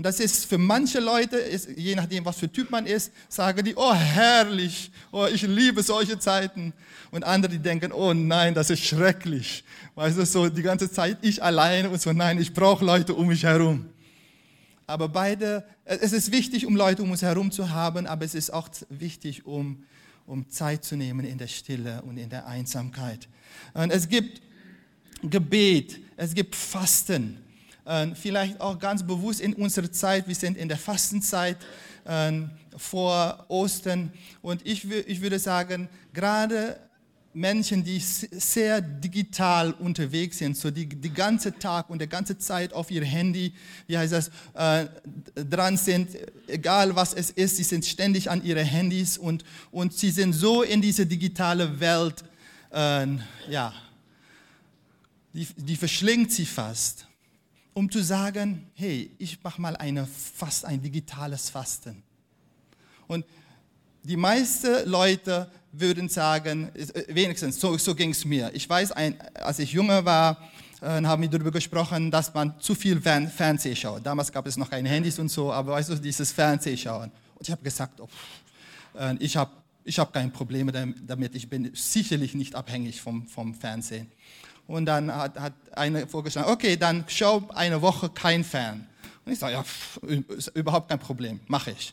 Und 0.00 0.04
das 0.04 0.18
ist 0.18 0.46
für 0.46 0.56
manche 0.56 0.98
Leute, 0.98 1.36
ist, 1.36 1.68
je 1.76 1.94
nachdem, 1.94 2.24
was 2.24 2.38
für 2.38 2.50
Typ 2.50 2.70
man 2.70 2.86
ist, 2.86 3.12
sagen 3.28 3.62
die, 3.62 3.74
oh 3.76 3.92
herrlich, 3.92 4.90
oh 5.12 5.26
ich 5.26 5.42
liebe 5.42 5.82
solche 5.82 6.18
Zeiten. 6.18 6.72
Und 7.10 7.22
andere, 7.22 7.52
die 7.52 7.58
denken, 7.58 7.92
oh 7.92 8.14
nein, 8.14 8.54
das 8.54 8.70
ist 8.70 8.82
schrecklich. 8.82 9.62
Weißt 9.96 10.16
du, 10.16 10.24
so 10.24 10.48
die 10.48 10.62
ganze 10.62 10.90
Zeit 10.90 11.18
ich 11.20 11.42
alleine 11.42 11.90
und 11.90 12.00
so, 12.00 12.14
nein, 12.14 12.40
ich 12.40 12.54
brauche 12.54 12.82
Leute 12.82 13.14
um 13.14 13.26
mich 13.26 13.42
herum. 13.42 13.90
Aber 14.86 15.06
beide, 15.06 15.64
es 15.84 16.12
ist 16.12 16.32
wichtig, 16.32 16.64
um 16.64 16.76
Leute 16.76 17.02
um 17.02 17.10
uns 17.10 17.20
herum 17.20 17.52
zu 17.52 17.68
haben, 17.68 18.06
aber 18.06 18.24
es 18.24 18.34
ist 18.34 18.54
auch 18.54 18.70
wichtig, 18.88 19.44
um, 19.44 19.84
um 20.26 20.48
Zeit 20.48 20.82
zu 20.82 20.96
nehmen 20.96 21.26
in 21.26 21.36
der 21.36 21.48
Stille 21.48 22.00
und 22.06 22.16
in 22.16 22.30
der 22.30 22.46
Einsamkeit. 22.46 23.28
Und 23.74 23.90
es 23.92 24.08
gibt 24.08 24.40
Gebet, 25.22 25.98
es 26.16 26.34
gibt 26.34 26.54
Fasten. 26.54 27.38
Vielleicht 28.14 28.60
auch 28.60 28.78
ganz 28.78 29.02
bewusst 29.02 29.40
in 29.40 29.54
unserer 29.54 29.90
Zeit, 29.90 30.28
wir 30.28 30.34
sind 30.34 30.56
in 30.56 30.68
der 30.68 30.78
Fastenzeit 30.78 31.56
vor 32.76 33.44
Ostern. 33.48 34.12
Und 34.42 34.64
ich, 34.66 34.88
würde 34.88 35.38
sagen, 35.38 35.88
gerade 36.12 36.78
Menschen, 37.32 37.84
die 37.84 38.00
sehr 38.00 38.80
digital 38.80 39.72
unterwegs 39.72 40.38
sind, 40.38 40.56
so 40.56 40.70
die, 40.70 40.86
die 40.86 41.12
ganze 41.12 41.56
Tag 41.56 41.88
und 41.88 42.02
die 42.02 42.08
ganze 42.08 42.38
Zeit 42.38 42.72
auf 42.72 42.90
ihr 42.90 43.04
Handy, 43.04 43.52
wie 43.86 43.96
heißt 43.96 44.12
das, 44.12 44.30
äh, 44.54 44.86
dran 45.48 45.76
sind, 45.76 46.10
egal 46.48 46.96
was 46.96 47.14
es 47.14 47.30
ist, 47.30 47.56
sie 47.56 47.62
sind 47.62 47.86
ständig 47.86 48.30
an 48.30 48.44
ihre 48.44 48.64
Handys 48.64 49.16
und, 49.16 49.44
und 49.70 49.92
sie 49.92 50.10
sind 50.10 50.32
so 50.32 50.62
in 50.62 50.82
diese 50.82 51.06
digitale 51.06 51.78
Welt, 51.78 52.24
äh, 52.72 53.06
ja, 53.48 53.72
die, 55.32 55.46
die 55.56 55.76
verschlingt 55.76 56.32
sie 56.32 56.46
fast, 56.46 57.06
um 57.74 57.90
zu 57.90 58.02
sagen, 58.02 58.66
hey, 58.74 59.10
ich 59.18 59.42
mache 59.42 59.60
mal 59.60 59.76
eine, 59.76 60.06
fast 60.06 60.64
ein 60.64 60.82
digitales 60.82 61.50
Fasten. 61.50 62.02
Und 63.06 63.24
die 64.02 64.16
meisten 64.16 64.88
Leute 64.88 65.50
würden 65.72 66.08
sagen, 66.08 66.70
äh, 66.74 67.14
wenigstens 67.14 67.60
so, 67.60 67.76
so 67.78 67.94
ging 67.94 68.10
es 68.10 68.24
mir. 68.24 68.50
Ich 68.54 68.68
weiß, 68.68 68.92
ein, 68.92 69.20
als 69.34 69.58
ich 69.58 69.72
jünger 69.72 70.04
war, 70.04 70.50
äh, 70.80 71.02
haben 71.02 71.22
wir 71.22 71.28
darüber 71.28 71.50
gesprochen, 71.50 72.10
dass 72.10 72.32
man 72.34 72.58
zu 72.60 72.74
viel 72.74 73.00
Fern 73.00 73.28
Fernseh 73.28 73.74
schaut. 73.76 74.04
Damals 74.04 74.32
gab 74.32 74.46
es 74.46 74.56
noch 74.56 74.70
keine 74.70 74.88
Handys 74.88 75.18
und 75.18 75.28
so, 75.28 75.52
aber 75.52 75.72
weißt 75.72 75.90
du, 75.90 75.94
dieses 75.96 76.32
Fernsehschauen. 76.32 77.10
Und 77.36 77.48
ich 77.48 77.50
habe 77.50 77.62
gesagt, 77.62 78.00
oh, 78.00 78.08
äh, 78.98 79.14
ich 79.20 79.36
habe 79.36 79.52
ich 79.84 79.98
hab 79.98 80.12
keine 80.12 80.30
Probleme 80.30 80.72
damit, 80.72 81.34
ich 81.34 81.48
bin 81.48 81.70
sicherlich 81.74 82.34
nicht 82.34 82.54
abhängig 82.54 83.00
vom, 83.00 83.26
vom 83.26 83.54
Fernsehen. 83.54 84.12
Und 84.70 84.86
dann 84.86 85.12
hat, 85.12 85.36
hat 85.36 85.52
eine 85.72 86.06
vorgeschlagen, 86.06 86.48
okay, 86.48 86.76
dann 86.76 87.04
schau 87.08 87.42
eine 87.56 87.82
Woche 87.82 88.08
kein 88.08 88.44
Fern. 88.44 88.86
Und 89.26 89.32
ich 89.32 89.38
sage, 89.40 89.54
ja, 89.54 89.64
pff, 89.64 89.98
überhaupt 90.54 90.88
kein 90.88 91.00
Problem, 91.00 91.40
mache 91.48 91.72
ich. 91.72 91.92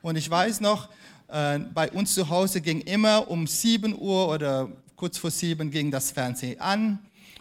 Und 0.00 0.16
ich 0.16 0.30
weiß 0.30 0.62
noch, 0.62 0.88
äh, 1.28 1.58
bei 1.58 1.90
uns 1.90 2.14
zu 2.14 2.30
Hause 2.30 2.62
ging 2.62 2.80
immer 2.80 3.28
um 3.28 3.46
7 3.46 3.94
Uhr 4.00 4.28
oder 4.28 4.70
kurz 4.96 5.18
vor 5.18 5.30
7 5.30 5.70
ging 5.70 5.90
das 5.90 6.12
Fernsehen 6.12 6.58
an 6.62 6.98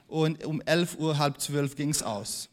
und 0.09 0.43
um 0.43 0.59
11 0.59 0.97
Uhr, 0.99 1.17
halb 1.17 1.39
12 1.39 1.77
ging 1.77 1.91
es 1.91 2.03
aus. 2.03 2.49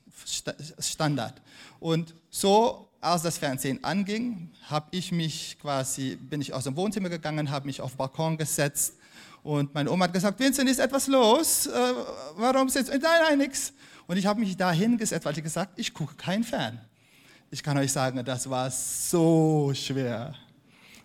Standard. 0.78 1.34
Und 1.80 2.14
so, 2.30 2.86
als 3.00 3.22
das 3.22 3.38
Fernsehen 3.38 3.82
anging, 3.82 4.52
habe 4.68 4.86
ich 4.92 5.10
mich 5.10 5.56
quasi, 5.60 6.14
bin 6.14 6.40
ich 6.40 6.52
aus 6.52 6.62
dem 6.62 6.76
Wohnzimmer 6.76 7.08
gegangen, 7.08 7.50
habe 7.50 7.66
mich 7.66 7.80
auf 7.80 7.94
den 7.94 7.98
Balkon 7.98 8.38
gesetzt 8.38 8.99
und 9.42 9.72
meine 9.74 9.90
Oma 9.90 10.04
hat 10.04 10.12
gesagt, 10.12 10.38
Vincent, 10.38 10.68
ist 10.68 10.80
etwas 10.80 11.06
los? 11.06 11.66
Äh, 11.66 11.70
warum 12.36 12.68
sitzt 12.68 12.92
du? 12.92 12.98
Nein, 12.98 13.20
nein, 13.28 13.38
nichts. 13.38 13.72
Und 14.06 14.16
ich 14.16 14.26
habe 14.26 14.40
mich 14.40 14.56
da 14.56 14.70
hingesetzt, 14.72 15.24
weil 15.24 15.36
ich 15.36 15.42
gesagt 15.42 15.78
ich 15.78 15.94
gucke 15.94 16.14
kein 16.16 16.44
Fern. 16.44 16.80
Ich 17.50 17.62
kann 17.62 17.78
euch 17.78 17.90
sagen, 17.92 18.24
das 18.24 18.48
war 18.48 18.70
so 18.70 19.72
schwer. 19.74 20.34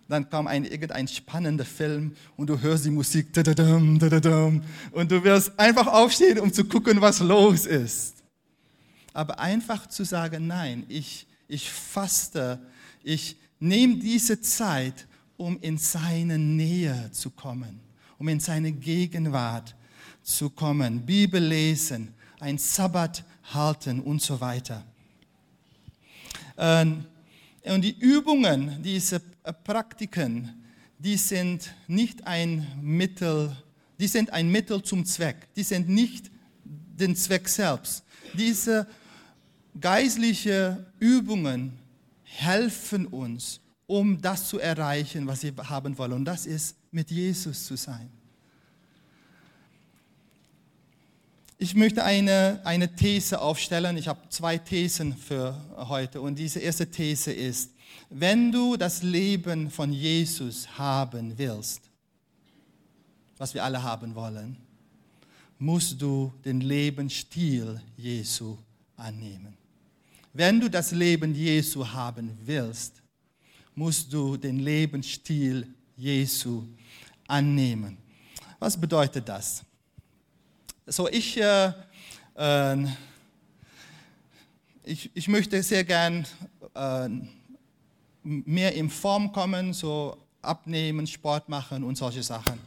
Dann 0.08 0.30
kam 0.30 0.46
ein, 0.48 0.66
irgendein 0.66 1.08
spannender 1.08 1.66
Film 1.66 2.16
und 2.36 2.48
du 2.48 2.60
hörst 2.60 2.86
die 2.86 2.92
Musik 2.92 3.28
und 3.36 5.12
du 5.12 5.24
wirst 5.24 5.58
einfach 5.58 5.88
aufstehen, 5.88 6.40
um 6.40 6.54
zu 6.54 6.66
gucken, 6.66 7.02
was 7.02 7.20
los 7.22 7.66
ist. 7.66 8.16
Aber 9.14 9.40
einfach 9.40 9.88
zu 9.88 10.04
sagen, 10.04 10.46
nein, 10.46 10.86
ich, 10.90 11.26
ich 11.48 11.72
faste, 11.72 12.60
ich 13.04 13.38
nehme 13.60 13.96
diese 13.96 14.40
Zeit, 14.42 15.08
um 15.38 15.58
in 15.62 15.80
seine 15.80 16.38
Nähe 16.38 17.10
zu 17.12 17.32
kommen 17.32 17.85
um 18.18 18.28
in 18.28 18.40
seine 18.40 18.72
Gegenwart 18.72 19.76
zu 20.24 20.50
kommen, 20.50 21.06
Bibel 21.06 21.44
lesen, 21.44 22.14
ein 22.40 22.58
Sabbat 22.58 23.24
halten 23.54 24.00
und 24.00 24.22
so 24.22 24.40
weiter. 24.42 24.84
Ähm, 26.58 27.06
und 27.64 27.82
die 27.82 27.98
Übungen, 28.00 28.82
diese 28.84 29.20
Praktiken, 29.64 30.64
die 31.00 31.18
sind 31.18 31.74
nicht 31.88 32.26
ein 32.26 32.68
Mittel, 32.82 33.56
die 34.00 34.08
sind 34.08 34.32
ein 34.32 34.50
Mittel 34.50 34.82
zum 34.84 35.06
Zweck. 35.06 35.48
Die 35.56 35.64
sind 35.64 35.90
nicht 35.90 36.32
den 36.64 37.16
Zweck 37.16 37.48
selbst. 37.48 38.04
Diese 38.34 38.88
geistlichen 39.80 40.86
Übungen 41.00 41.80
helfen 42.24 43.08
uns, 43.08 43.62
um 43.88 44.22
das 44.22 44.48
zu 44.48 44.60
erreichen, 44.60 45.28
was 45.28 45.44
wir 45.44 45.54
haben 45.70 45.98
wollen. 45.98 46.14
Und 46.14 46.26
das 46.26 46.46
ist, 46.46 46.76
mit 46.96 47.12
Jesus 47.12 47.66
zu 47.66 47.76
sein. 47.76 48.10
Ich 51.58 51.76
möchte 51.76 52.04
eine, 52.06 52.62
eine 52.64 52.96
These 52.96 53.40
aufstellen. 53.40 53.98
Ich 53.98 54.08
habe 54.08 54.22
zwei 54.30 54.58
Thesen 54.58 55.16
für 55.16 55.62
heute. 55.76 56.22
Und 56.22 56.40
diese 56.40 56.60
erste 56.60 56.90
These 56.90 57.34
ist, 57.34 57.72
wenn 58.10 58.50
du 58.50 58.78
das 58.78 59.04
Leben 59.04 59.70
von 59.70 59.92
Jesus 59.92 60.68
haben 60.78 61.38
willst, 61.38 61.82
was 63.38 63.54
wir 63.54 63.64
alle 63.64 63.84
haben 63.84 64.16
wollen, 64.16 64.56
musst 65.60 66.02
du 66.02 66.32
den 66.46 66.62
Lebensstil 66.62 67.82
Jesu 67.98 68.58
annehmen. 68.96 69.58
Wenn 70.32 70.62
du 70.62 70.70
das 70.70 70.92
Leben 70.92 71.36
Jesu 71.36 71.86
haben 71.86 72.38
willst, 72.46 73.02
musst 73.76 74.14
du 74.14 74.38
den 74.38 74.60
Lebensstil 74.60 75.68
Jesu 75.98 76.60
annehmen. 76.60 76.85
Was 78.60 78.80
bedeutet 78.80 79.28
das? 79.28 79.64
So, 80.86 81.08
ich, 81.10 81.38
äh, 81.38 81.72
äh, 82.36 82.88
ich, 84.84 85.10
ich 85.14 85.28
möchte 85.28 85.62
sehr 85.64 85.84
gern 85.84 86.26
äh, 86.74 87.10
mehr 88.24 88.74
in 88.74 88.90
Form 88.90 89.32
kommen, 89.32 89.74
so 89.74 90.18
abnehmen, 90.42 91.08
Sport 91.08 91.50
machen 91.50 91.84
und 91.84 91.98
solche 91.98 92.24
Sachen. 92.24 92.60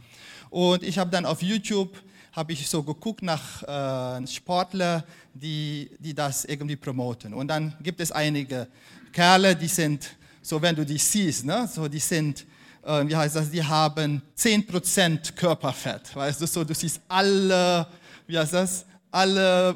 Und 0.51 0.83
ich 0.83 0.99
habe 0.99 1.11
dann 1.11 1.25
auf 1.27 1.43
YouTube 1.43 1.97
habe 2.33 2.53
ich 2.53 2.69
so 2.69 2.83
geguckt 2.83 3.23
nach 3.23 3.63
äh, 3.63 4.27
Sportler, 4.27 5.05
die, 5.35 5.91
die 5.99 6.15
das 6.15 6.45
irgendwie 6.45 6.77
promoten. 6.77 7.35
Und 7.35 7.49
dann 7.49 7.75
gibt 7.83 8.01
es 8.01 8.13
einige 8.13 8.69
Kerle, 9.13 9.57
die 9.57 9.67
sind 9.67 10.17
so 10.49 10.63
wenn 10.63 10.75
du 10.75 10.85
die 10.85 10.97
siehst, 10.97 11.45
ne? 11.45 11.69
so 11.71 11.89
die 11.89 11.99
sind, 11.99 12.47
äh, 12.89 13.09
wie 13.09 13.15
heißt 13.15 13.37
das, 13.37 13.51
die 13.51 13.63
haben 13.63 14.23
10% 14.37 15.35
Körperfett, 15.35 16.17
weißt 16.17 16.41
du, 16.41 16.47
so 16.47 16.65
du 16.65 16.75
siehst 16.75 17.01
alle 17.07 17.87
wie 18.29 18.39
heißt 18.39 18.53
das? 18.53 18.85
Alle, 19.11 19.75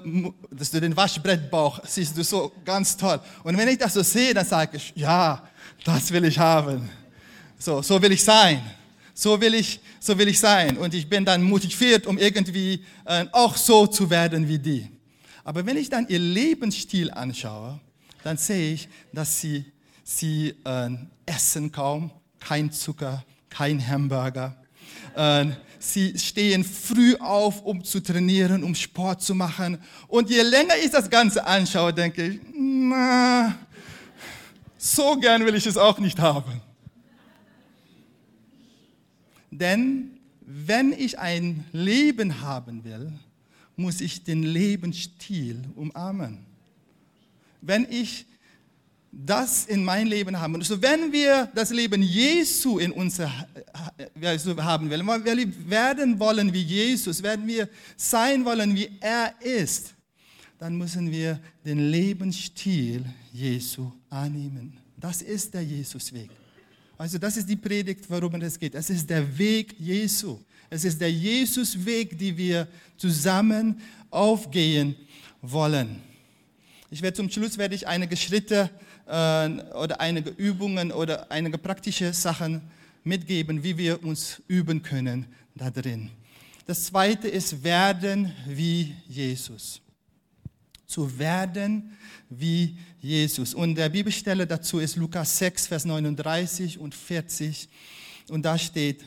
dass 0.51 0.71
du 0.71 0.79
den 0.79 0.95
Waschbrettbauch 0.95 1.81
siehst 1.87 2.17
du 2.17 2.23
so 2.23 2.53
ganz 2.67 2.95
toll. 2.95 3.19
Und 3.43 3.57
wenn 3.57 3.67
ich 3.67 3.79
das 3.79 3.95
so 3.95 4.03
sehe, 4.03 4.35
dann 4.35 4.45
sage 4.45 4.77
ich, 4.77 4.93
ja, 4.95 5.43
das 5.85 6.13
will 6.13 6.27
ich 6.27 6.39
haben. 6.39 6.89
So, 7.59 7.81
so 7.81 8.01
will 8.01 8.13
ich 8.13 8.23
sein. 8.23 8.61
So 9.15 9.41
will 9.41 9.55
ich, 9.55 9.81
so 10.01 10.19
will 10.19 10.29
ich 10.29 10.39
sein. 10.39 10.77
Und 10.77 10.93
ich 10.93 11.09
bin 11.09 11.25
dann 11.25 11.43
motiviert, 11.43 12.07
um 12.07 12.19
irgendwie 12.19 12.85
äh, 13.07 13.25
auch 13.33 13.57
so 13.57 13.87
zu 13.87 14.11
werden 14.11 14.47
wie 14.47 14.59
die. 14.59 14.91
Aber 15.45 15.65
wenn 15.65 15.79
ich 15.79 15.89
dann 15.89 16.07
ihr 16.09 16.19
Lebensstil 16.19 17.11
anschaue, 17.11 17.81
dann 18.23 18.37
sehe 18.37 18.75
ich, 18.75 18.89
dass 19.15 19.41
sie, 19.41 19.65
sie 20.05 20.55
äh, 20.65 20.91
essen 21.25 21.73
kaum, 21.73 22.11
kein 22.47 22.71
Zucker, 22.73 23.25
kein 23.49 23.87
Hamburger. 23.87 24.57
Äh, 25.15 25.47
sie 25.79 26.19
stehen 26.19 26.65
früh 26.65 27.17
auf, 27.17 27.63
um 27.63 27.85
zu 27.85 28.01
trainieren, 28.01 28.63
um 28.65 28.75
Sport 28.75 29.23
zu 29.23 29.35
machen. 29.35 29.79
Und 30.09 30.31
je 30.31 30.43
länger 30.43 30.75
ich 30.83 30.91
das 30.91 31.09
Ganze 31.09 31.45
anschaue, 31.45 31.93
denke 31.93 32.27
ich, 32.27 32.41
na, 32.55 33.55
so 34.77 35.17
gern 35.17 35.45
will 35.45 35.55
ich 35.55 35.67
es 35.67 35.77
auch 35.77 35.99
nicht 35.99 36.19
haben. 36.19 36.61
Denn 39.51 40.19
wenn 40.41 40.93
ich 40.93 41.19
ein 41.19 41.65
Leben 41.73 42.41
haben 42.41 42.85
will, 42.85 43.13
muss 43.77 44.01
ich 44.01 44.25
den 44.25 44.43
Lebensstil 44.43 45.63
umarmen. 45.77 46.45
Wenn 47.61 47.87
ich 47.89 48.27
das 49.13 49.67
in 49.67 49.85
mein 49.85 50.07
Leben 50.07 50.41
haben. 50.41 50.55
Und 50.55 50.65
so, 50.65 50.81
wenn 50.81 51.13
wir 51.13 51.51
das 51.55 51.71
Leben 51.71 52.03
Jesu 52.03 52.79
in 52.79 52.91
uns 52.93 53.21
haben 53.21 54.91
wollen, 54.91 55.07
wenn 55.07 55.25
wir 55.25 55.71
werden 55.71 56.19
wollen 56.19 56.53
wie 56.53 56.63
Jesus, 56.63 57.23
werden 57.23 57.47
wir 57.47 57.69
sein 57.97 58.43
wollen, 58.45 58.75
wie 58.75 58.91
er 59.01 59.35
ist, 59.41 59.95
dann 60.59 60.77
müssen 60.77 61.11
wir 61.11 61.39
den 61.65 61.91
Lebensstil 61.91 63.05
Jesu 63.33 63.93
annehmen. 64.09 64.79
Das 64.97 65.21
ist 65.21 65.53
der 65.53 65.63
Jesusweg. 65.63 66.31
Also 66.97 67.19
das 67.19 67.37
ist 67.37 67.49
die 67.49 67.57
Predigt, 67.57 68.09
worum 68.09 68.35
es 68.41 68.59
geht. 68.59 68.75
Es 68.75 68.89
ist 68.89 69.11
der 69.11 69.37
Weg 69.37 69.75
Jesu. 69.79 70.39
Es 70.71 70.85
ist 70.85 71.01
der 71.01 71.13
Jesusweg, 71.13 72.17
den 72.17 72.37
wir 72.37 72.69
zusammen 72.97 73.81
aufgehen 74.11 74.95
wollen. 75.43 76.01
Ich 76.91 77.03
werde 77.03 77.17
zum 77.17 77.29
Schluss 77.29 77.59
werde 77.59 77.75
ich 77.75 77.87
einige 77.89 78.17
Schritte 78.17 78.71
oder 79.07 80.01
einige 80.01 80.31
Übungen 80.31 80.93
oder 80.93 81.31
einige 81.31 81.59
praktische 81.59 82.13
Sachen 82.13 82.63
mitgeben, 83.05 83.63
wie 83.63 83.77
wir 83.77 84.03
uns 84.05 84.43
üben 84.49 84.83
können 84.83 85.27
da 85.55 85.71
drin. 85.71 86.11
Das 86.67 86.85
zweite 86.85 87.29
ist 87.29 87.65
werden 87.65 88.33
wie 88.47 88.95
Jesus. 89.09 89.81
Zu 90.87 91.19
werden 91.19 91.97
wie 92.31 92.77
Jesus. 93.01 93.55
Und 93.55 93.75
der 93.75 93.89
Bibelstelle 93.89 94.47
dazu 94.47 94.79
ist 94.79 94.97
Lukas 94.97 95.39
6, 95.39 95.67
Vers 95.67 95.85
39 95.85 96.79
und 96.79 96.95
40. 96.95 97.69
Und 98.29 98.45
da 98.45 98.57
steht, 98.57 99.03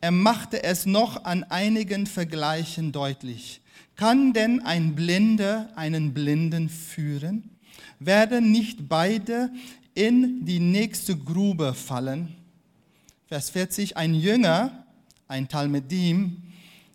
er 0.00 0.10
machte 0.10 0.62
es 0.62 0.86
noch 0.86 1.24
an 1.24 1.44
einigen 1.44 2.06
Vergleichen 2.06 2.92
deutlich. 2.92 3.60
Kann 3.96 4.32
denn 4.32 4.60
ein 4.60 4.94
Blinder 4.94 5.70
einen 5.74 6.12
Blinden 6.12 6.68
führen? 6.68 7.55
Werden 7.98 8.52
nicht 8.52 8.88
beide 8.88 9.50
in 9.94 10.44
die 10.44 10.60
nächste 10.60 11.16
Grube 11.16 11.72
fallen? 11.74 12.34
Vers 13.26 13.50
40, 13.50 13.96
ein 13.96 14.14
Jünger, 14.14 14.84
ein 15.26 15.48
Talmedim, 15.48 16.42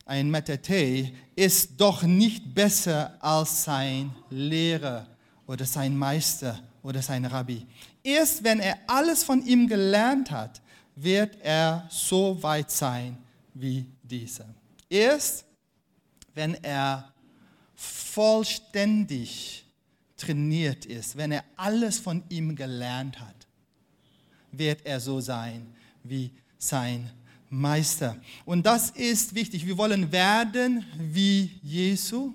ein 0.05 0.29
Metatei, 0.29 1.13
ist 1.35 1.71
doch 1.77 2.03
nicht 2.03 2.53
besser 2.53 3.17
als 3.19 3.63
sein 3.63 4.11
Lehrer 4.29 5.07
oder 5.47 5.65
sein 5.65 5.97
Meister 5.97 6.59
oder 6.83 7.01
sein 7.01 7.25
Rabbi. 7.25 7.65
Erst 8.03 8.43
wenn 8.43 8.59
er 8.59 8.77
alles 8.87 9.23
von 9.23 9.45
ihm 9.45 9.67
gelernt 9.67 10.31
hat, 10.31 10.61
wird 10.95 11.37
er 11.41 11.87
so 11.89 12.41
weit 12.41 12.71
sein 12.71 13.17
wie 13.53 13.85
dieser. 14.03 14.45
Erst 14.89 15.45
wenn 16.33 16.55
er 16.63 17.11
vollständig 17.75 19.60
trainiert 20.21 20.85
ist, 20.85 21.17
wenn 21.17 21.31
er 21.31 21.43
alles 21.57 21.99
von 21.99 22.23
ihm 22.29 22.55
gelernt 22.55 23.19
hat, 23.19 23.47
wird 24.51 24.85
er 24.85 24.99
so 24.99 25.19
sein 25.19 25.67
wie 26.03 26.31
sein 26.57 27.09
Meister. 27.49 28.17
Und 28.45 28.65
das 28.65 28.91
ist 28.91 29.35
wichtig. 29.35 29.65
Wir 29.65 29.77
wollen 29.77 30.11
werden 30.11 30.85
wie 30.97 31.51
Jesu. 31.63 32.33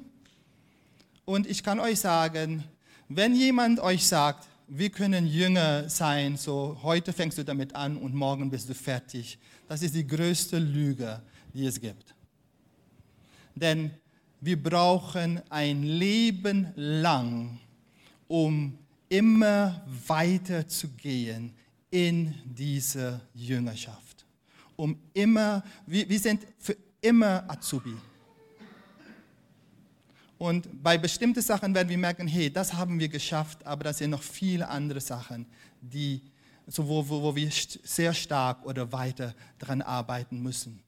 Und 1.25 1.47
ich 1.47 1.63
kann 1.63 1.81
euch 1.81 2.01
sagen, 2.01 2.65
wenn 3.09 3.35
jemand 3.35 3.81
euch 3.81 4.07
sagt, 4.07 4.47
wir 4.69 4.91
können 4.91 5.27
Jünger 5.27 5.89
sein, 5.89 6.37
so 6.37 6.77
heute 6.83 7.13
fängst 7.13 7.39
du 7.39 7.45
damit 7.45 7.75
an 7.75 7.97
und 7.97 8.15
morgen 8.15 8.51
bist 8.51 8.69
du 8.69 8.75
fertig, 8.75 9.39
das 9.69 9.83
ist 9.83 9.95
die 9.95 10.07
größte 10.07 10.59
Lüge, 10.59 11.23
die 11.55 11.67
es 11.67 11.81
gibt. 11.81 12.15
Denn 13.55 13.91
wir 14.41 14.63
brauchen 14.63 15.41
ein 15.51 15.83
Leben 15.83 16.73
lang, 16.75 17.59
um 18.29 18.79
immer 19.09 19.85
weiter 20.07 20.67
zu 20.67 20.89
gehen 20.89 21.55
in 21.91 22.35
diese 22.45 23.21
Jüngerschaft. 23.35 24.27
Um 24.77 24.99
immer, 25.15 25.63
wir, 25.87 26.09
wir 26.09 26.19
sind 26.19 26.47
für 26.59 26.77
immer 27.01 27.49
Azubi. 27.49 27.95
Und 30.39 30.83
bei 30.83 30.99
bestimmten 30.99 31.41
Sachen 31.41 31.75
werden 31.75 31.89
wir 31.89 31.97
merken, 31.97 32.29
hey, 32.29 32.53
das 32.53 32.75
haben 32.75 32.99
wir 32.99 33.09
geschafft, 33.09 33.65
aber 33.65 33.85
das 33.85 33.99
sind 33.99 34.11
noch 34.11 34.23
viele 34.23 34.69
andere 34.69 35.01
Sachen, 35.01 35.47
die, 35.81 36.21
so 36.67 36.87
wo, 36.87 37.09
wo, 37.09 37.23
wo 37.23 37.37
wir 37.37 37.49
sehr 37.51 38.13
stark 38.13 38.65
oder 38.67 38.93
weiter 38.93 39.35
daran 39.59 39.81
arbeiten 39.81 40.43
müssen. 40.43 40.83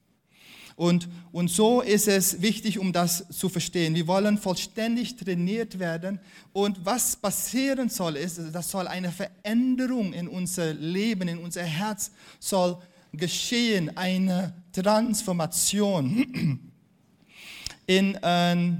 Und, 0.79 1.09
und 1.33 1.51
so 1.51 1.81
ist 1.81 2.07
es 2.07 2.41
wichtig, 2.41 2.79
um 2.79 2.93
das 2.93 3.25
zu 3.31 3.49
verstehen. 3.49 3.95
Wir 3.95 4.07
wollen 4.07 4.37
vollständig 4.37 5.17
trainiert 5.17 5.77
werden. 5.77 6.21
Und 6.53 6.85
was 6.85 7.17
passieren 7.17 7.89
soll, 7.89 8.15
ist, 8.15 8.39
das 8.53 8.71
soll 8.71 8.87
eine 8.87 9.11
Veränderung 9.11 10.13
in 10.13 10.29
unser 10.29 10.73
Leben, 10.73 11.27
in 11.27 11.39
unser 11.39 11.63
Herz 11.63 12.11
soll 12.39 12.77
geschehen, 13.11 13.97
eine 13.97 14.53
Transformation. 14.71 16.61
In, 17.85 18.15
äh, 18.15 18.71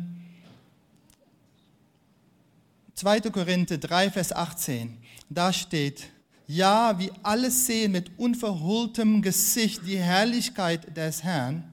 2. 2.96 3.20
Korinther 3.30 3.78
3, 3.78 4.12
Vers 4.12 4.32
18, 4.32 4.98
da 5.30 5.52
steht, 5.52 6.08
ja, 6.48 6.98
wie 6.98 7.12
alle 7.24 7.52
sehen 7.52 7.92
mit 7.92 8.18
unverhülltem 8.18 9.22
Gesicht 9.22 9.82
die 9.86 9.98
Herrlichkeit 9.98 10.96
des 10.96 11.24
Herrn. 11.24 11.69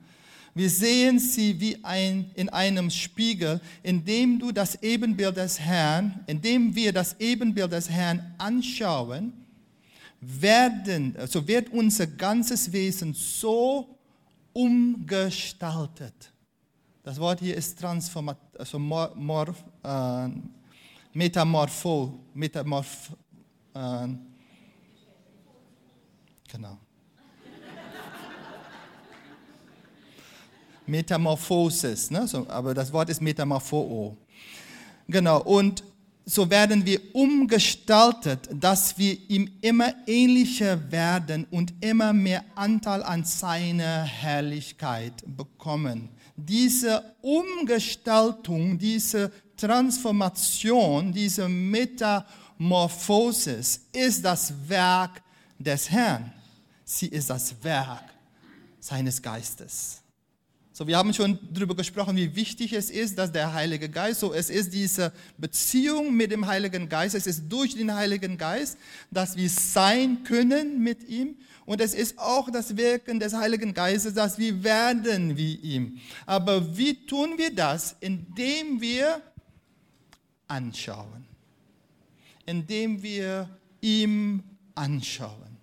Wir 0.56 0.70
sehen 0.70 1.18
sie 1.18 1.60
wie 1.60 1.84
ein, 1.84 2.30
in 2.34 2.48
einem 2.48 2.88
Spiegel, 2.88 3.60
indem 3.82 4.38
du 4.38 4.52
das 4.52 4.82
Ebenbild 4.82 5.36
des 5.36 5.60
Herrn, 5.60 6.24
indem 6.26 6.74
wir 6.74 6.94
das 6.94 7.14
Ebenbild 7.20 7.72
des 7.72 7.90
Herrn 7.90 8.34
anschauen, 8.38 9.34
werden, 10.18 11.14
so 11.28 11.46
wird 11.46 11.68
unser 11.68 12.06
ganzes 12.06 12.72
Wesen 12.72 13.12
so 13.12 13.98
umgestaltet. 14.54 16.32
Das 17.02 17.20
Wort 17.20 17.40
hier 17.40 17.54
ist 17.54 17.78
transformat, 17.78 18.38
also 18.58 18.78
mor, 18.78 19.12
mor, 19.14 19.54
äh, 19.84 20.28
Metamorpho, 21.12 22.18
Metamorph, 22.32 23.12
äh, 23.74 24.08
genau. 26.50 26.78
Metamorphosis, 30.86 32.10
ne? 32.10 32.26
so, 32.26 32.46
aber 32.48 32.74
das 32.74 32.92
Wort 32.92 33.10
ist 33.10 33.20
Metamorpho. 33.20 34.16
Genau, 35.08 35.42
und 35.42 35.82
so 36.28 36.50
werden 36.50 36.84
wir 36.84 37.00
umgestaltet, 37.14 38.48
dass 38.52 38.98
wir 38.98 39.16
ihm 39.28 39.48
immer 39.60 39.94
ähnlicher 40.08 40.90
werden 40.90 41.46
und 41.52 41.72
immer 41.80 42.12
mehr 42.12 42.44
Anteil 42.56 43.04
an 43.04 43.24
seiner 43.24 44.02
Herrlichkeit 44.02 45.12
bekommen. 45.24 46.08
Diese 46.36 47.14
Umgestaltung, 47.22 48.76
diese 48.76 49.30
Transformation, 49.56 51.12
diese 51.12 51.48
Metamorphosis 51.48 53.82
ist 53.92 54.24
das 54.24 54.52
Werk 54.66 55.22
des 55.58 55.88
Herrn. 55.88 56.32
Sie 56.84 57.06
ist 57.06 57.30
das 57.30 57.54
Werk 57.62 58.02
seines 58.80 59.22
Geistes. 59.22 60.02
So, 60.76 60.86
wir 60.86 60.98
haben 60.98 61.14
schon 61.14 61.38
darüber 61.54 61.74
gesprochen, 61.74 62.18
wie 62.18 62.36
wichtig 62.36 62.74
es 62.74 62.90
ist, 62.90 63.16
dass 63.16 63.32
der 63.32 63.54
Heilige 63.54 63.88
Geist, 63.88 64.20
so 64.20 64.34
es 64.34 64.50
ist 64.50 64.74
diese 64.74 65.10
Beziehung 65.38 66.14
mit 66.14 66.30
dem 66.30 66.46
Heiligen 66.46 66.90
Geist, 66.90 67.14
es 67.14 67.26
ist 67.26 67.44
durch 67.48 67.74
den 67.74 67.94
Heiligen 67.94 68.36
Geist, 68.36 68.76
dass 69.10 69.38
wir 69.38 69.48
sein 69.48 70.22
können 70.24 70.82
mit 70.82 71.08
ihm. 71.08 71.36
Und 71.64 71.80
es 71.80 71.94
ist 71.94 72.18
auch 72.18 72.50
das 72.50 72.76
Wirken 72.76 73.18
des 73.18 73.32
Heiligen 73.32 73.72
Geistes, 73.72 74.12
dass 74.12 74.36
wir 74.36 74.62
werden 74.62 75.38
wie 75.38 75.54
ihm. 75.54 75.96
Aber 76.26 76.76
wie 76.76 77.06
tun 77.06 77.38
wir 77.38 77.54
das? 77.54 77.96
Indem 78.00 78.78
wir 78.78 79.22
anschauen. 80.46 81.24
Indem 82.44 83.02
wir 83.02 83.48
ihm 83.80 84.42
anschauen. 84.74 85.56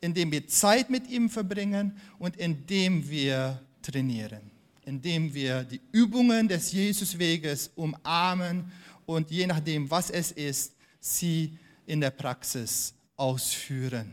Indem 0.00 0.30
wir 0.30 0.46
Zeit 0.46 0.90
mit 0.90 1.10
ihm 1.10 1.28
verbringen 1.28 1.96
und 2.20 2.36
indem 2.36 3.10
wir 3.10 3.65
trainieren, 3.86 4.50
indem 4.84 5.32
wir 5.32 5.62
die 5.62 5.80
Übungen 5.92 6.48
des 6.48 6.72
Jesusweges 6.72 7.70
umarmen 7.76 8.72
und 9.06 9.30
je 9.30 9.46
nachdem, 9.46 9.88
was 9.90 10.10
es 10.10 10.32
ist, 10.32 10.74
sie 11.00 11.56
in 11.86 12.00
der 12.00 12.10
Praxis 12.10 12.92
ausführen. 13.16 14.12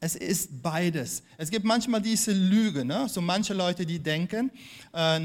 Es 0.00 0.14
ist 0.14 0.62
beides. 0.62 1.22
Es 1.36 1.50
gibt 1.50 1.64
manchmal 1.64 2.00
diese 2.00 2.32
Lüge, 2.32 2.84
ne? 2.84 3.08
so 3.08 3.20
manche 3.20 3.54
Leute, 3.54 3.84
die 3.84 3.98
denken, 3.98 4.50
äh, 4.92 5.20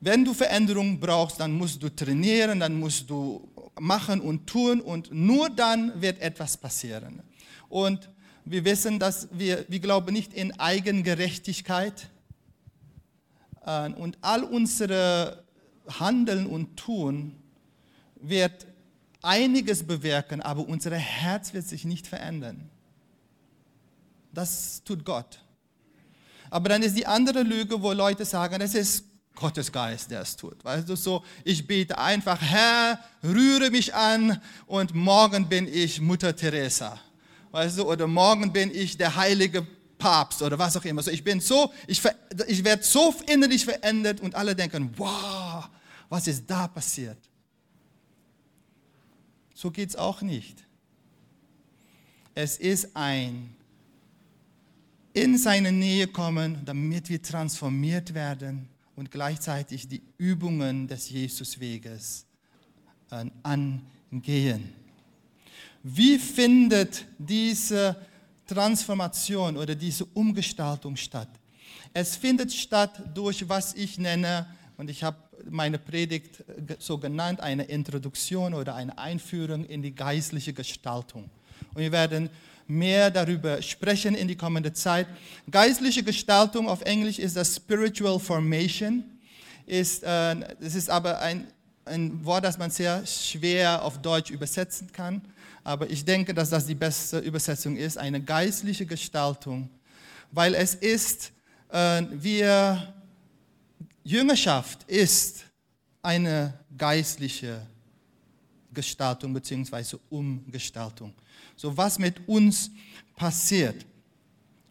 wenn 0.00 0.24
du 0.24 0.32
Veränderung 0.32 0.98
brauchst, 1.00 1.40
dann 1.40 1.52
musst 1.52 1.82
du 1.82 1.88
trainieren, 1.88 2.60
dann 2.60 2.78
musst 2.78 3.10
du 3.10 3.48
machen 3.78 4.20
und 4.20 4.46
tun 4.46 4.80
und 4.80 5.12
nur 5.12 5.50
dann 5.50 6.00
wird 6.00 6.20
etwas 6.20 6.56
passieren. 6.56 7.22
Und 7.68 8.08
wir 8.46 8.64
wissen, 8.64 9.00
dass 9.00 9.28
wir, 9.32 9.64
wir 9.68 9.80
glauben 9.80 10.12
nicht 10.12 10.32
in 10.32 10.58
Eigengerechtigkeit. 10.58 12.08
Äh, 13.66 13.90
und 13.92 14.16
all 14.20 14.44
unsere 14.44 15.44
Handeln 15.88 16.46
und 16.46 16.76
Tun 16.76 17.34
wird 18.14 18.66
einiges 19.20 19.84
bewirken, 19.84 20.40
aber 20.40 20.66
unser 20.66 20.94
Herz 20.94 21.54
wird 21.54 21.66
sich 21.66 21.84
nicht 21.84 22.06
verändern. 22.06 22.70
Das 24.32 24.82
tut 24.84 25.04
Gott. 25.04 25.40
Aber 26.48 26.68
dann 26.68 26.82
ist 26.84 26.96
die 26.96 27.06
andere 27.06 27.42
Lüge, 27.42 27.82
wo 27.82 27.92
Leute 27.92 28.24
sagen, 28.24 28.60
es 28.60 28.76
ist 28.76 29.04
Gottes 29.34 29.72
Geist, 29.72 30.12
der 30.12 30.20
es 30.20 30.36
tut. 30.36 30.64
Weißt 30.64 30.88
du, 30.88 30.94
so, 30.94 31.24
ich 31.42 31.66
bete 31.66 31.98
einfach, 31.98 32.40
Herr, 32.40 33.00
rühre 33.24 33.70
mich 33.70 33.92
an 33.92 34.40
und 34.66 34.94
morgen 34.94 35.48
bin 35.48 35.66
ich 35.66 36.00
Mutter 36.00 36.34
Teresa 36.36 37.00
weißt 37.56 37.78
du, 37.78 37.90
oder 37.90 38.06
morgen 38.06 38.52
bin 38.52 38.70
ich 38.70 38.98
der 38.98 39.16
heilige 39.16 39.66
Papst 39.96 40.42
oder 40.42 40.58
was 40.58 40.76
auch 40.76 40.84
immer. 40.84 41.02
So, 41.02 41.10
ich 41.10 41.24
bin 41.24 41.40
so, 41.40 41.72
ich, 41.86 42.02
ich 42.48 42.62
werde 42.62 42.82
so 42.82 43.14
innerlich 43.26 43.64
verändert 43.64 44.20
und 44.20 44.34
alle 44.34 44.54
denken, 44.54 44.90
wow, 44.98 45.66
was 46.10 46.26
ist 46.26 46.44
da 46.46 46.68
passiert? 46.68 47.16
So 49.54 49.70
geht 49.70 49.88
es 49.88 49.96
auch 49.96 50.20
nicht. 50.20 50.64
Es 52.34 52.58
ist 52.58 52.94
ein 52.94 53.56
in 55.14 55.38
seine 55.38 55.72
Nähe 55.72 56.08
kommen, 56.08 56.62
damit 56.66 57.08
wir 57.08 57.22
transformiert 57.22 58.12
werden 58.12 58.68
und 58.96 59.10
gleichzeitig 59.10 59.88
die 59.88 60.02
Übungen 60.18 60.88
des 60.88 61.08
Jesusweges 61.08 62.26
äh, 63.10 63.24
angehen. 63.42 64.85
Wie 65.88 66.18
findet 66.18 67.04
diese 67.16 67.94
Transformation 68.44 69.56
oder 69.56 69.76
diese 69.76 70.04
Umgestaltung 70.04 70.96
statt? 70.96 71.28
Es 71.94 72.16
findet 72.16 72.52
statt 72.52 73.00
durch, 73.14 73.48
was 73.48 73.72
ich 73.74 73.96
nenne, 73.96 74.48
und 74.78 74.90
ich 74.90 75.04
habe 75.04 75.16
meine 75.48 75.78
Predigt 75.78 76.42
so 76.80 76.98
genannt, 76.98 77.38
eine 77.38 77.62
Introduktion 77.62 78.52
oder 78.52 78.74
eine 78.74 78.98
Einführung 78.98 79.64
in 79.64 79.80
die 79.80 79.94
geistliche 79.94 80.52
Gestaltung. 80.52 81.30
Und 81.72 81.80
wir 81.80 81.92
werden 81.92 82.30
mehr 82.66 83.12
darüber 83.12 83.62
sprechen 83.62 84.16
in 84.16 84.26
die 84.26 84.36
kommende 84.36 84.72
Zeit. 84.72 85.06
Geistliche 85.48 86.02
Gestaltung 86.02 86.68
auf 86.68 86.82
Englisch 86.82 87.20
ist 87.20 87.36
das 87.36 87.54
Spiritual 87.54 88.18
Formation. 88.18 89.04
Ist, 89.66 90.02
äh, 90.02 90.34
das 90.60 90.74
ist 90.74 90.90
aber 90.90 91.20
ein, 91.20 91.46
ein 91.84 92.24
Wort, 92.24 92.44
das 92.44 92.58
man 92.58 92.72
sehr 92.72 93.06
schwer 93.06 93.84
auf 93.84 94.02
Deutsch 94.02 94.32
übersetzen 94.32 94.90
kann 94.90 95.22
aber 95.66 95.90
ich 95.90 96.04
denke, 96.04 96.32
dass 96.32 96.50
das 96.50 96.64
die 96.64 96.76
beste 96.76 97.18
Übersetzung 97.18 97.76
ist, 97.76 97.98
eine 97.98 98.22
geistliche 98.22 98.86
Gestaltung, 98.86 99.68
weil 100.30 100.54
es 100.54 100.76
ist, 100.76 101.32
äh, 101.70 102.04
wir, 102.12 102.94
Jüngerschaft 104.04 104.84
ist 104.84 105.44
eine 106.02 106.54
geistliche 106.78 107.66
Gestaltung 108.72 109.34
bzw. 109.34 109.96
Umgestaltung. 110.08 111.12
So 111.56 111.76
was 111.76 111.98
mit 111.98 112.28
uns 112.28 112.70
passiert. 113.16 113.84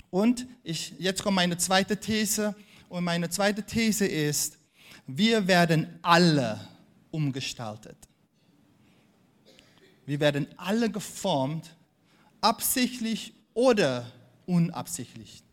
Und 0.10 0.48
ich, 0.64 0.94
jetzt 0.98 1.22
kommt 1.22 1.36
meine 1.36 1.58
zweite 1.58 1.98
These 1.98 2.56
und 2.88 3.04
meine 3.04 3.30
zweite 3.30 3.64
These 3.64 4.08
ist, 4.08 4.58
wir 5.06 5.46
werden 5.46 6.00
alle 6.02 6.66
umgestaltet. 7.12 7.98
Wir 10.06 10.20
werden 10.20 10.48
alle 10.58 10.90
geformt, 10.90 11.76
absichtlich 12.42 13.34
oder 13.54 14.06
unabsichtlich. 14.46 15.44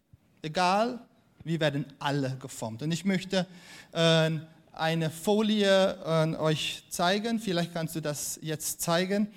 Egal, 0.43 1.01
wir 1.45 1.61
werden 1.61 1.87
alle 1.99 2.37
geformt. 2.37 2.83
Und 2.83 2.93
ich 2.93 3.05
möchte 3.05 3.47
äh, 3.93 4.31
eine 4.73 5.11
Folie 5.11 5.97
äh, 6.05 6.37
euch 6.37 6.85
zeigen. 6.91 7.38
Vielleicht 7.38 7.73
kannst 7.73 7.97
du 7.97 8.01
das 8.01 8.38
jetzt 8.43 8.81
zeigen. 8.81 9.29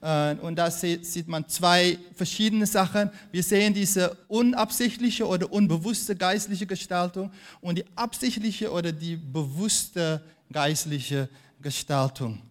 Äh, 0.00 0.34
und 0.36 0.56
da 0.56 0.70
sieht 0.70 1.28
man 1.28 1.48
zwei 1.48 1.98
verschiedene 2.14 2.66
Sachen. 2.66 3.10
Wir 3.32 3.42
sehen 3.42 3.74
diese 3.74 4.16
unabsichtliche 4.28 5.26
oder 5.26 5.52
unbewusste 5.52 6.16
geistliche 6.16 6.66
Gestaltung 6.66 7.30
und 7.60 7.78
die 7.78 7.84
absichtliche 7.94 8.70
oder 8.70 8.92
die 8.92 9.16
bewusste 9.16 10.22
geistliche 10.52 11.28
Gestaltung. 11.60 12.42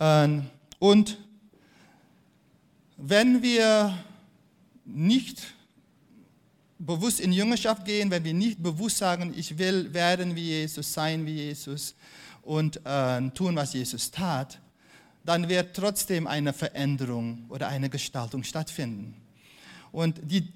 Ähm, 0.00 0.46
und 0.78 1.18
wenn 2.98 3.42
wir 3.42 3.96
nicht 4.84 5.40
bewusst 6.80 7.20
in 7.20 7.32
Jüngerschaft 7.32 7.84
gehen, 7.84 8.10
wenn 8.10 8.24
wir 8.24 8.34
nicht 8.34 8.60
bewusst 8.60 8.98
sagen, 8.98 9.32
ich 9.36 9.56
will 9.56 9.94
werden 9.94 10.34
wie 10.34 10.46
Jesus, 10.46 10.92
sein 10.92 11.24
wie 11.24 11.34
Jesus 11.34 11.94
und 12.42 12.80
äh, 12.84 13.30
tun, 13.30 13.54
was 13.54 13.72
Jesus 13.72 14.10
tat, 14.10 14.58
dann 15.24 15.48
wird 15.48 15.76
trotzdem 15.76 16.26
eine 16.26 16.52
Veränderung 16.52 17.44
oder 17.48 17.68
eine 17.68 17.88
Gestaltung 17.88 18.42
stattfinden. 18.42 19.14
Und 19.92 20.20
die 20.22 20.48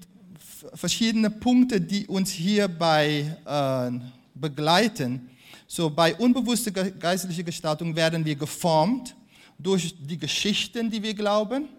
verschiedenen 0.73 1.39
Punkte, 1.39 1.79
die 1.79 2.07
uns 2.07 2.31
hierbei 2.31 3.37
äh, 3.45 3.91
begleiten, 4.35 5.29
so 5.65 5.89
bei 5.89 6.13
unbewusster 6.15 6.71
geistlicher 6.71 7.43
Gestaltung 7.43 7.95
werden 7.95 8.25
wir 8.25 8.35
geformt 8.35 9.15
durch 9.57 9.95
die 9.97 10.17
Geschichten, 10.17 10.91
die 10.91 11.01
wir 11.01 11.13
glauben 11.13 11.69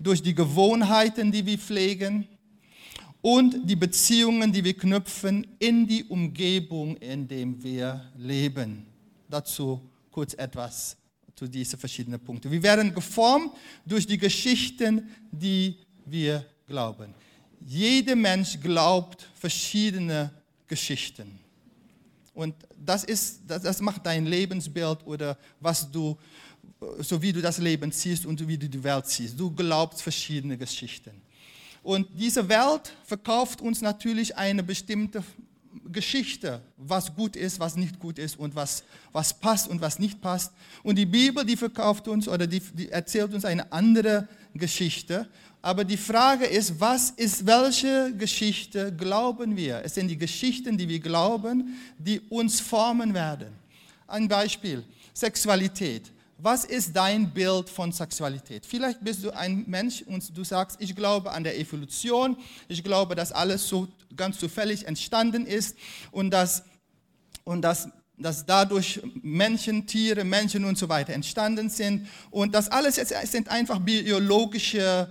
durch 0.00 0.22
die 0.22 0.34
Gewohnheiten, 0.34 1.30
die 1.30 1.44
wir 1.44 1.58
pflegen 1.58 2.26
und 3.20 3.68
die 3.68 3.76
Beziehungen, 3.76 4.52
die 4.52 4.64
wir 4.64 4.74
knüpfen 4.74 5.46
in 5.58 5.86
die 5.86 6.04
Umgebung, 6.04 6.96
in 6.96 7.28
der 7.28 7.46
wir 7.62 8.10
leben. 8.16 8.86
Dazu 9.28 9.80
kurz 10.10 10.34
etwas 10.34 10.96
zu 11.36 11.46
diesen 11.46 11.78
verschiedenen 11.78 12.18
Punkten. 12.18 12.50
Wir 12.50 12.62
werden 12.62 12.94
geformt 12.94 13.52
durch 13.86 14.06
die 14.06 14.18
Geschichten, 14.18 15.08
die 15.30 15.76
wir 16.06 16.44
glauben. 16.66 17.14
Jeder 17.64 18.16
Mensch 18.16 18.58
glaubt 18.58 19.28
verschiedene 19.34 20.30
Geschichten. 20.66 21.38
Und 22.32 22.54
das, 22.78 23.04
ist, 23.04 23.40
das, 23.46 23.62
das 23.62 23.80
macht 23.80 24.06
dein 24.06 24.24
Lebensbild 24.24 25.06
oder 25.06 25.36
was 25.60 25.90
du 25.90 26.16
so 26.98 27.20
wie 27.20 27.32
du 27.32 27.40
das 27.40 27.58
Leben 27.58 27.92
siehst 27.92 28.26
und 28.26 28.46
wie 28.46 28.56
du 28.56 28.68
die 28.68 28.82
Welt 28.82 29.06
siehst. 29.06 29.38
Du 29.38 29.50
glaubst 29.50 30.02
verschiedene 30.02 30.56
Geschichten. 30.56 31.12
Und 31.82 32.06
diese 32.12 32.48
Welt 32.48 32.92
verkauft 33.04 33.60
uns 33.60 33.80
natürlich 33.80 34.36
eine 34.36 34.62
bestimmte 34.62 35.22
Geschichte, 35.90 36.60
was 36.76 37.14
gut 37.14 37.36
ist, 37.36 37.60
was 37.60 37.76
nicht 37.76 37.98
gut 37.98 38.18
ist 38.18 38.38
und 38.38 38.54
was, 38.54 38.82
was 39.12 39.32
passt 39.32 39.68
und 39.68 39.80
was 39.80 39.98
nicht 39.98 40.20
passt. 40.20 40.52
Und 40.82 40.96
die 40.96 41.06
Bibel, 41.06 41.44
die 41.44 41.56
verkauft 41.56 42.08
uns 42.08 42.28
oder 42.28 42.46
die, 42.46 42.60
die 42.60 42.90
erzählt 42.90 43.32
uns 43.32 43.44
eine 43.44 43.70
andere 43.72 44.28
Geschichte. 44.54 45.28
Aber 45.62 45.84
die 45.84 45.96
Frage 45.96 46.46
ist, 46.46 46.80
was 46.80 47.10
ist, 47.10 47.46
welche 47.46 48.14
Geschichte 48.16 48.94
glauben 48.94 49.56
wir? 49.56 49.82
Es 49.84 49.94
sind 49.94 50.08
die 50.08 50.18
Geschichten, 50.18 50.76
die 50.76 50.88
wir 50.88 51.00
glauben, 51.00 51.78
die 51.98 52.20
uns 52.28 52.60
formen 52.60 53.14
werden. 53.14 53.48
Ein 54.06 54.26
Beispiel, 54.26 54.84
Sexualität. 55.14 56.10
Was 56.42 56.64
ist 56.64 56.94
dein 56.94 57.30
Bild 57.32 57.68
von 57.68 57.92
Sexualität? 57.92 58.64
Vielleicht 58.64 59.02
bist 59.02 59.24
du 59.24 59.30
ein 59.30 59.64
Mensch 59.66 60.02
und 60.02 60.36
du 60.36 60.44
sagst, 60.44 60.76
ich 60.80 60.94
glaube 60.94 61.30
an 61.30 61.44
der 61.44 61.58
Evolution, 61.58 62.36
ich 62.68 62.82
glaube, 62.82 63.14
dass 63.14 63.32
alles 63.32 63.68
so 63.68 63.88
ganz 64.16 64.38
zufällig 64.38 64.86
entstanden 64.86 65.46
ist 65.46 65.76
und 66.10 66.30
dass, 66.30 66.62
und 67.44 67.62
dass, 67.62 67.88
dass 68.16 68.44
dadurch 68.46 69.00
Menschen, 69.22 69.86
Tiere, 69.86 70.24
Menschen 70.24 70.64
und 70.64 70.78
so 70.78 70.88
weiter 70.88 71.12
entstanden 71.12 71.68
sind. 71.68 72.08
Und 72.30 72.54
das 72.54 72.68
alles 72.68 72.96
sind 72.96 73.48
einfach 73.48 73.78
biologische, 73.78 75.08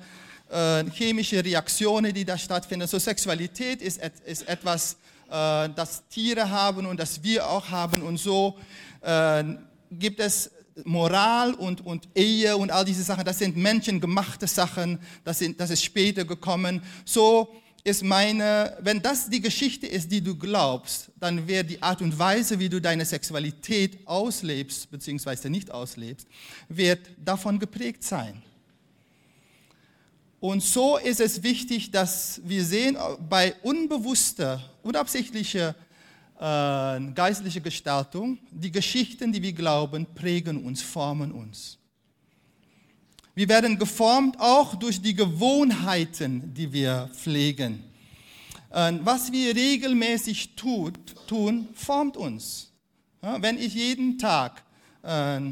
äh, 0.49 0.83
chemische 0.91 1.43
Reaktionen, 1.43 2.13
die 2.13 2.25
da 2.25 2.37
stattfinden. 2.37 2.87
So 2.87 2.97
Sexualität 2.97 3.81
ist, 3.81 3.99
ist 4.25 4.47
etwas, 4.47 4.93
äh, 5.29 5.69
das 5.75 6.07
Tiere 6.09 6.49
haben 6.49 6.85
und 6.85 6.99
das 6.99 7.23
wir 7.23 7.47
auch 7.47 7.69
haben. 7.69 8.01
Und 8.01 8.17
so 8.17 8.57
äh, 9.01 9.43
gibt 9.91 10.19
es 10.19 10.51
Moral 10.85 11.53
und, 11.53 11.85
und 11.85 12.07
Ehe 12.15 12.55
und 12.57 12.71
all 12.71 12.85
diese 12.85 13.03
Sachen, 13.03 13.25
das 13.25 13.39
sind 13.39 13.57
menschengemachte 13.57 14.47
Sachen, 14.47 14.99
das, 15.23 15.39
sind, 15.39 15.59
das 15.59 15.69
ist 15.69 15.83
später 15.83 16.25
gekommen. 16.25 16.81
So 17.05 17.49
ist 17.83 18.03
meine, 18.03 18.77
wenn 18.81 19.01
das 19.01 19.29
die 19.29 19.41
Geschichte 19.41 19.87
ist, 19.87 20.11
die 20.11 20.21
du 20.21 20.35
glaubst, 20.35 21.09
dann 21.19 21.47
wird 21.47 21.69
die 21.69 21.81
Art 21.81 22.01
und 22.01 22.17
Weise, 22.17 22.59
wie 22.59 22.69
du 22.69 22.79
deine 22.81 23.05
Sexualität 23.05 23.99
auslebst, 24.05 24.91
beziehungsweise 24.91 25.49
nicht 25.49 25.71
auslebst, 25.71 26.27
wird 26.67 26.99
davon 27.23 27.59
geprägt 27.59 28.03
sein. 28.03 28.41
Und 30.39 30.63
so 30.63 30.97
ist 30.97 31.19
es 31.19 31.43
wichtig, 31.43 31.91
dass 31.91 32.41
wir 32.45 32.63
sehen, 32.63 32.97
bei 33.29 33.55
unbewusster, 33.61 34.63
unabsichtlicher 34.83 35.75
äh, 36.39 37.11
geistliche 37.13 37.59
Gestaltung, 37.59 38.37
die 38.49 38.71
Geschichten, 38.71 39.33
die 39.33 39.41
wir 39.41 39.51
glauben, 39.51 40.05
prägen 40.15 40.63
uns, 40.63 40.81
formen 40.81 41.33
uns. 41.33 41.77
Wir 43.35 43.49
werden 43.49 43.77
geformt 43.77 44.39
auch 44.39 44.75
durch 44.75 45.01
die 45.01 45.13
Gewohnheiten, 45.13 46.53
die 46.53 46.71
wir 46.71 47.09
pflegen. 47.13 47.83
Äh, 48.71 48.93
was 49.01 49.31
wir 49.31 49.53
regelmäßig 49.53 50.55
tut, 50.55 50.97
tun, 51.27 51.67
formt 51.73 52.15
uns. 52.15 52.71
Ja, 53.21 53.41
wenn 53.41 53.57
ich 53.57 53.73
jeden 53.73 54.17
Tag, 54.17 54.63
äh, 55.03 55.37
äh 55.37 55.51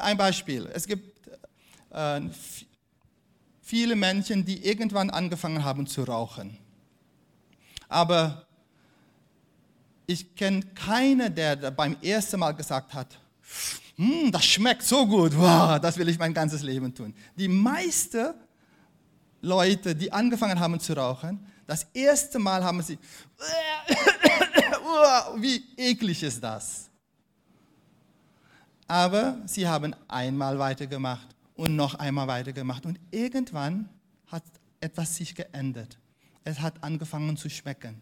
ein 0.00 0.16
Beispiel, 0.16 0.68
es 0.74 0.86
gibt 0.86 1.28
äh, 1.90 2.22
viele 3.62 3.94
Menschen, 3.94 4.44
die 4.44 4.64
irgendwann 4.64 5.10
angefangen 5.10 5.62
haben 5.62 5.86
zu 5.86 6.02
rauchen. 6.02 6.58
Aber 7.88 8.47
ich 10.08 10.34
kenne 10.34 10.62
keinen, 10.74 11.34
der 11.34 11.70
beim 11.70 11.94
ersten 12.00 12.40
Mal 12.40 12.52
gesagt 12.52 12.94
hat, 12.94 13.18
hm, 13.94 14.32
das 14.32 14.44
schmeckt 14.44 14.82
so 14.82 15.06
gut, 15.06 15.36
wow, 15.36 15.78
das 15.78 15.98
will 15.98 16.08
ich 16.08 16.18
mein 16.18 16.32
ganzes 16.32 16.62
Leben 16.62 16.94
tun. 16.94 17.14
Die 17.36 17.46
meisten 17.46 18.32
Leute, 19.42 19.94
die 19.94 20.10
angefangen 20.10 20.58
haben 20.58 20.80
zu 20.80 20.94
rauchen, 20.94 21.46
das 21.66 21.86
erste 21.92 22.38
Mal 22.38 22.64
haben 22.64 22.80
sie, 22.80 22.98
wie 25.36 25.62
eklig 25.76 26.22
ist 26.22 26.42
das? 26.42 26.88
Aber 28.86 29.36
sie 29.44 29.68
haben 29.68 29.94
einmal 30.08 30.58
weitergemacht 30.58 31.28
und 31.54 31.76
noch 31.76 31.96
einmal 31.96 32.26
weitergemacht 32.26 32.86
und 32.86 32.98
irgendwann 33.10 33.90
hat 34.28 34.44
etwas 34.80 35.16
sich 35.16 35.34
geändert. 35.34 35.98
Es 36.44 36.60
hat 36.60 36.82
angefangen 36.82 37.36
zu 37.36 37.50
schmecken. 37.50 38.00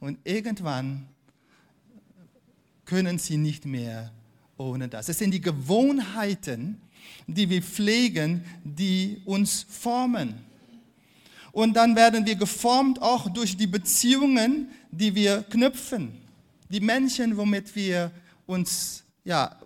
Und 0.00 0.18
irgendwann 0.24 1.08
können 2.84 3.18
sie 3.18 3.36
nicht 3.36 3.64
mehr 3.64 4.12
ohne 4.56 4.88
das. 4.88 5.08
Es 5.08 5.18
sind 5.18 5.32
die 5.32 5.40
Gewohnheiten, 5.40 6.80
die 7.26 7.48
wir 7.48 7.62
pflegen, 7.62 8.44
die 8.64 9.20
uns 9.24 9.66
formen. 9.68 10.34
Und 11.52 11.74
dann 11.74 11.94
werden 11.94 12.26
wir 12.26 12.34
geformt 12.34 13.00
auch 13.00 13.28
durch 13.28 13.56
die 13.56 13.66
Beziehungen, 13.66 14.68
die 14.90 15.14
wir 15.14 15.42
knüpfen. 15.44 16.12
Die 16.68 16.80
Menschen, 16.80 17.36
womit 17.36 17.74
wir 17.76 18.10
uns, 18.46 19.04
ja, 19.24 19.56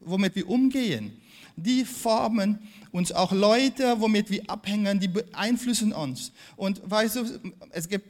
womit 0.00 0.34
wir 0.36 0.48
umgehen, 0.48 1.20
die 1.56 1.84
formen 1.84 2.58
uns 2.92 3.12
auch 3.12 3.32
Leute, 3.32 4.00
womit 4.00 4.30
wir 4.30 4.48
abhängen, 4.48 4.98
die 5.00 5.08
beeinflussen 5.08 5.92
uns. 5.92 6.32
Und 6.56 6.80
weißt 6.88 7.16
du, 7.16 7.40
es 7.70 7.88
gibt 7.88 8.06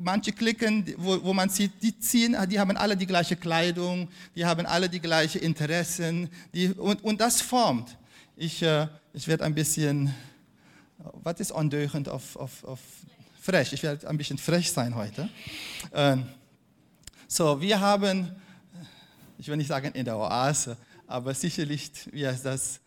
manche 0.00 0.32
Klicken, 0.32 0.94
wo, 0.96 1.22
wo 1.22 1.32
man 1.32 1.48
sieht, 1.48 1.82
die 1.82 1.98
ziehen, 1.98 2.36
die 2.48 2.58
haben 2.58 2.76
alle 2.76 2.96
die 2.96 3.06
gleiche 3.06 3.36
Kleidung, 3.36 4.08
die 4.34 4.44
haben 4.44 4.66
alle 4.66 4.88
die 4.88 5.00
gleichen 5.00 5.40
Interessen 5.40 6.28
die, 6.52 6.68
und, 6.68 7.02
und 7.04 7.20
das 7.20 7.40
formt. 7.40 7.96
Ich, 8.36 8.62
äh, 8.62 8.86
ich 9.12 9.26
werde 9.28 9.44
ein 9.44 9.54
bisschen, 9.54 10.14
was 11.22 11.40
ist 11.40 11.52
ondeugend 11.52 12.08
auf, 12.08 12.36
auf, 12.36 12.64
auf 12.64 12.80
frech? 13.40 13.72
Ich 13.72 13.82
werde 13.82 14.08
ein 14.08 14.16
bisschen 14.16 14.38
frech 14.38 14.70
sein 14.70 14.94
heute. 14.94 15.28
Ähm, 15.92 16.26
so, 17.26 17.60
wir 17.60 17.80
haben, 17.80 18.30
ich 19.38 19.48
will 19.48 19.56
nicht 19.56 19.68
sagen 19.68 19.92
in 19.92 20.04
der 20.04 20.16
Oase, 20.16 20.76
aber 21.06 21.34
sicherlich, 21.34 21.90
wie 22.12 22.26
heißt 22.26 22.44
das, 22.44 22.80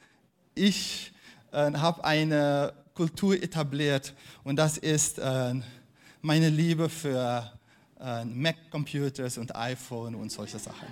ich 0.55 1.13
äh, 1.51 1.71
habe 1.73 2.03
eine 2.03 2.73
Kultur 2.93 3.35
etabliert 3.41 4.13
und 4.43 4.57
das 4.57 4.77
ist... 4.77 5.19
Äh, 5.19 5.55
meine 6.21 6.49
Liebe 6.49 6.87
für 6.87 7.51
äh, 7.99 8.25
Mac-Computers 8.25 9.37
und 9.37 9.55
iPhone 9.55 10.13
und 10.13 10.31
solche 10.31 10.59
Sachen. 10.59 10.87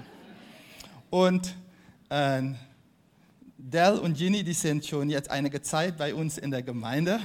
Und 1.09 1.55
äh, 2.09 2.41
Dell 3.57 3.99
und 3.99 4.17
Ginny, 4.17 4.43
die 4.43 4.53
sind 4.53 4.85
schon 4.85 5.09
jetzt 5.09 5.29
einige 5.29 5.61
Zeit 5.61 5.97
bei 5.97 6.15
uns 6.15 6.37
in 6.37 6.49
der 6.49 6.63
Gemeinde. 6.63 7.19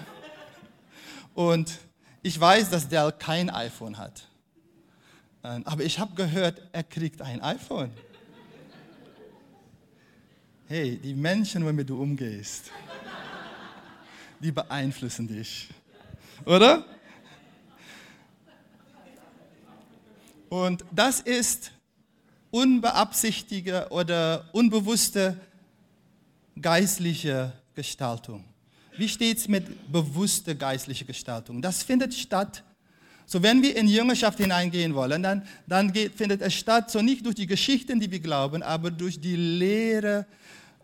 Und 1.35 1.79
ich 2.23 2.39
weiß, 2.39 2.71
dass 2.71 2.89
Dell 2.89 3.13
kein 3.13 3.49
iPhone 3.49 3.97
hat. 3.97 4.29
Äh, 5.43 5.61
aber 5.65 5.85
ich 5.85 5.99
habe 5.99 6.15
gehört, 6.15 6.61
er 6.73 6.85
kriegt 6.85 7.23
ein 7.23 7.41
iPhone. 7.41 7.91
Hey, 10.67 10.99
die 10.99 11.15
Menschen, 11.15 11.65
womit 11.65 11.89
du 11.89 12.03
umgehst, 12.03 12.71
die 14.41 14.53
beeinflussen 14.53 15.27
dich. 15.27 15.69
Oder? 16.45 16.85
Und 20.55 20.85
das 20.93 21.19
ist 21.19 21.73
unbeabsichtigte 22.53 23.89
oder 23.91 24.49
unbewusste 24.53 25.37
geistliche 26.63 27.53
Gestaltung. 27.75 28.45
Wie 28.97 29.09
steht 29.09 29.39
es 29.39 29.49
mit 29.49 29.91
bewusster 29.91 30.55
geistlicher 30.55 31.07
Gestaltung? 31.07 31.61
Das 31.61 31.83
findet 31.83 32.15
statt. 32.15 32.63
So, 33.27 33.43
wenn 33.43 33.65
wir 33.65 33.77
in 33.77 33.89
Jüngerschaft 33.89 34.39
hineingehen 34.39 34.95
wollen, 34.95 35.25
dann, 35.25 35.43
dann 35.67 35.93
geht, 35.93 36.15
findet 36.15 36.41
es 36.41 36.55
statt, 36.55 36.89
so 36.89 37.03
nicht 37.03 37.27
durch 37.27 37.35
die 37.35 37.49
Geschichten, 37.49 37.99
die 37.99 38.13
wir 38.13 38.21
glauben, 38.21 38.63
aber 38.63 38.93
durch 38.93 39.21
die 39.21 39.35
Lehre 39.35 40.25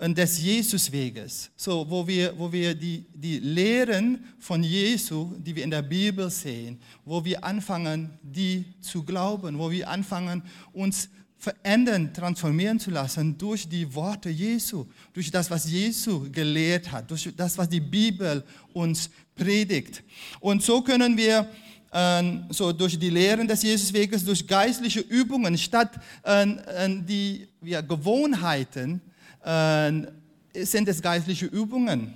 des 0.08 0.42
Jesusweges, 0.42 1.50
so, 1.56 1.84
wo 1.88 2.06
wir, 2.06 2.32
wo 2.38 2.50
wir 2.50 2.74
die, 2.74 3.04
die 3.12 3.38
Lehren 3.38 4.24
von 4.38 4.62
Jesu, 4.62 5.34
die 5.36 5.54
wir 5.54 5.62
in 5.62 5.70
der 5.70 5.82
Bibel 5.82 6.30
sehen, 6.30 6.80
wo 7.04 7.22
wir 7.22 7.44
anfangen, 7.44 8.10
die 8.22 8.64
zu 8.80 9.02
glauben, 9.02 9.58
wo 9.58 9.70
wir 9.70 9.88
anfangen, 9.88 10.42
uns 10.72 11.10
verändern, 11.36 12.14
transformieren 12.14 12.80
zu 12.80 12.90
lassen 12.90 13.36
durch 13.36 13.68
die 13.68 13.94
Worte 13.94 14.30
Jesu, 14.30 14.86
durch 15.12 15.30
das, 15.30 15.50
was 15.50 15.70
Jesu 15.70 16.30
gelehrt 16.30 16.90
hat, 16.90 17.10
durch 17.10 17.28
das, 17.36 17.58
was 17.58 17.68
die 17.68 17.80
Bibel 17.80 18.42
uns 18.72 19.10
predigt. 19.34 20.02
Und 20.40 20.62
so 20.62 20.80
können 20.80 21.14
wir 21.16 21.46
äh, 21.92 22.22
so 22.48 22.72
durch 22.72 22.98
die 22.98 23.10
Lehren 23.10 23.46
des 23.46 23.62
Jesusweges, 23.62 24.24
durch 24.24 24.46
geistliche 24.46 25.00
Übungen, 25.00 25.58
statt 25.58 25.92
äh, 26.24 26.42
äh, 26.42 27.02
die 27.02 27.48
Gewohnheiten, 27.60 29.02
sind 29.42 30.88
es 30.88 31.02
geistliche 31.02 31.46
Übungen. 31.46 32.14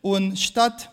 Und 0.00 0.38
statt 0.38 0.90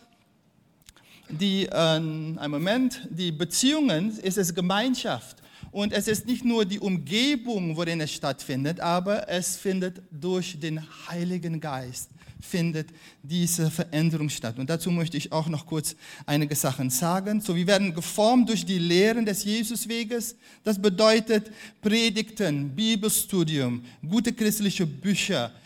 die, 1.30 1.66
äh, 1.66 1.72
ein 1.72 2.52
Moment, 2.52 3.08
die 3.10 3.32
Beziehungen, 3.32 4.18
ist 4.20 4.38
es 4.38 4.54
Gemeinschaft. 4.54 5.38
Und 5.72 5.94
es 5.94 6.08
ist 6.08 6.28
nicht 6.28 6.46
nur 6.46 6.66
die 6.66 6.80
Umgebung, 6.80 7.76
worin 7.76 8.02
es 8.02 8.12
stattfindet, 8.12 8.80
aber 8.80 9.28
es 9.28 9.56
findet 9.56 10.02
durch 10.12 10.60
den 10.60 10.82
Heiligen 11.10 11.60
Geist 11.60 12.10
findet 12.44 12.90
diese 13.24 13.72
Veränderung 13.72 14.30
statt. 14.30 14.60
Und 14.60 14.70
dazu 14.70 14.92
möchte 14.92 15.18
ich 15.18 15.32
auch 15.32 15.48
noch 15.48 15.66
kurz 15.66 15.96
einige 16.26 16.56
Sachen 16.56 16.90
sagen. 16.90 17.40
So, 17.40 17.56
wir 17.56 17.66
werden 17.66 17.94
geformt 17.94 18.50
durch 18.50 18.66
die 18.66 18.80
Lehren 18.80 19.26
des 19.26 19.46
Jesusweges. 19.46 20.36
Das 20.64 20.80
bedeutet 20.80 21.50
Predigten, 21.82 22.76
Bibelstudium, 22.76 23.84
gute 24.08 24.34
christliche 24.34 24.86
Bücher, 24.86 25.46
äh, 25.46 25.63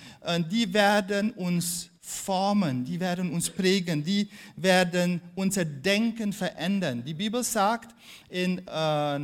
die 0.50 0.74
werden 0.74 1.32
uns 1.32 1.90
formen, 2.02 2.86
die 2.86 3.00
werden 3.00 3.32
uns 3.34 3.50
prägen, 3.50 4.04
die 4.04 4.30
werden 4.56 5.22
unser 5.36 5.66
Denken 5.66 6.32
verändern. 6.32 7.04
Die 7.06 7.14
Bibel 7.14 7.44
sagt 7.44 7.94
in 8.30 8.66
äh, 8.66 9.20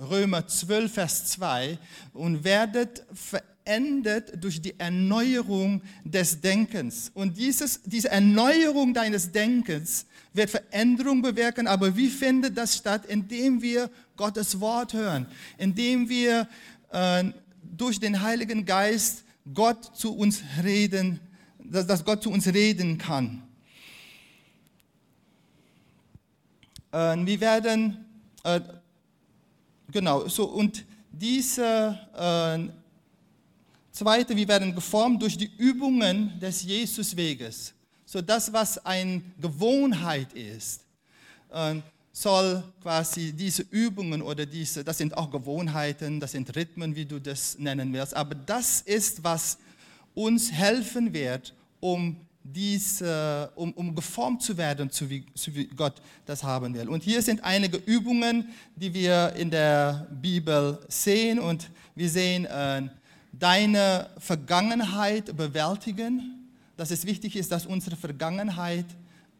Römer 0.00 0.46
12, 0.46 0.92
Vers 0.92 1.26
2, 1.26 1.76
und 2.14 2.42
werdet 2.42 3.04
verändert 3.12 4.32
durch 4.42 4.62
die 4.62 4.78
Erneuerung 4.78 5.82
des 6.04 6.40
Denkens. 6.40 7.10
Und 7.14 7.36
dieses, 7.36 7.82
diese 7.84 8.10
Erneuerung 8.10 8.94
deines 8.94 9.30
Denkens 9.30 10.06
wird 10.32 10.50
Veränderung 10.50 11.20
bewirken, 11.20 11.66
aber 11.66 11.94
wie 11.96 12.08
findet 12.08 12.56
das 12.56 12.76
statt? 12.76 13.04
Indem 13.06 13.60
wir 13.60 13.90
Gottes 14.16 14.58
Wort 14.58 14.94
hören, 14.94 15.26
indem 15.58 16.08
wir 16.08 16.48
äh, 16.90 17.24
durch 17.62 18.00
den 18.00 18.22
Heiligen 18.22 18.64
Geist 18.64 19.24
Gott 19.52 19.96
zu 19.96 20.16
uns 20.16 20.42
reden, 20.62 21.20
dass, 21.58 21.86
dass 21.86 22.04
Gott 22.04 22.22
zu 22.22 22.30
uns 22.30 22.46
reden 22.46 22.98
kann. 22.98 23.42
Äh, 26.92 27.16
wir 27.24 27.40
werden, 27.40 28.04
äh, 28.44 28.60
genau, 29.90 30.28
so 30.28 30.44
und 30.44 30.84
diese 31.10 31.98
äh, 32.14 32.70
zweite, 33.90 34.36
wir 34.36 34.48
werden 34.48 34.74
geformt 34.74 35.22
durch 35.22 35.36
die 35.36 35.50
Übungen 35.58 36.38
des 36.40 36.62
Jesusweges. 36.62 37.74
So 38.04 38.20
das, 38.20 38.52
was 38.52 38.84
eine 38.84 39.22
Gewohnheit 39.40 40.32
ist, 40.32 40.84
äh, 41.50 41.76
soll 42.12 42.62
quasi 42.82 43.32
diese 43.32 43.62
Übungen 43.70 44.20
oder 44.20 44.44
diese, 44.44 44.84
das 44.84 44.98
sind 44.98 45.16
auch 45.16 45.30
Gewohnheiten, 45.30 46.20
das 46.20 46.32
sind 46.32 46.54
Rhythmen, 46.54 46.94
wie 46.94 47.06
du 47.06 47.18
das 47.18 47.58
nennen 47.58 47.92
willst, 47.92 48.14
aber 48.14 48.34
das 48.34 48.82
ist, 48.82 49.24
was 49.24 49.58
uns 50.14 50.52
helfen 50.52 51.12
wird, 51.12 51.54
um 51.80 52.16
dies, 52.44 53.02
um, 53.54 53.72
um 53.72 53.94
geformt 53.94 54.42
zu 54.42 54.56
werden, 54.56 54.90
so 54.90 55.08
wie, 55.08 55.24
so 55.34 55.54
wie 55.54 55.66
Gott 55.66 55.94
das 56.26 56.42
haben 56.42 56.74
will. 56.74 56.88
Und 56.88 57.02
hier 57.02 57.22
sind 57.22 57.42
einige 57.44 57.76
Übungen, 57.78 58.48
die 58.76 58.92
wir 58.92 59.32
in 59.36 59.50
der 59.50 60.06
Bibel 60.10 60.78
sehen. 60.88 61.38
Und 61.38 61.70
wir 61.94 62.10
sehen 62.10 62.44
äh, 62.46 62.82
deine 63.32 64.10
Vergangenheit 64.18 65.36
bewältigen. 65.36 66.38
Dass 66.76 66.90
es 66.90 67.06
wichtig 67.06 67.36
ist, 67.36 67.52
dass 67.52 67.66
unsere 67.66 67.96
Vergangenheit 67.96 68.86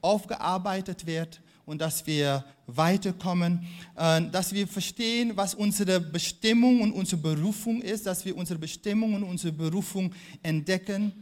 aufgearbeitet 0.01 1.07
wird 1.07 1.42
und 1.67 1.81
dass 1.81 2.07
wir 2.07 2.45
weiterkommen, 2.67 3.67
äh, 3.97 4.23
dass 4.31 4.53
wir 4.53 4.67
verstehen, 4.67 5.33
was 5.35 5.55
unsere 5.55 6.01
Bestimmung 6.01 6.81
und 6.81 6.93
unsere 6.93 7.21
Berufung 7.21 7.83
ist, 7.83 8.07
dass 8.07 8.25
wir 8.25 8.37
unsere 8.37 8.59
Bestimmung 8.59 9.15
und 9.15 9.23
unsere 9.23 9.53
Berufung 9.53 10.13
entdecken 10.43 11.13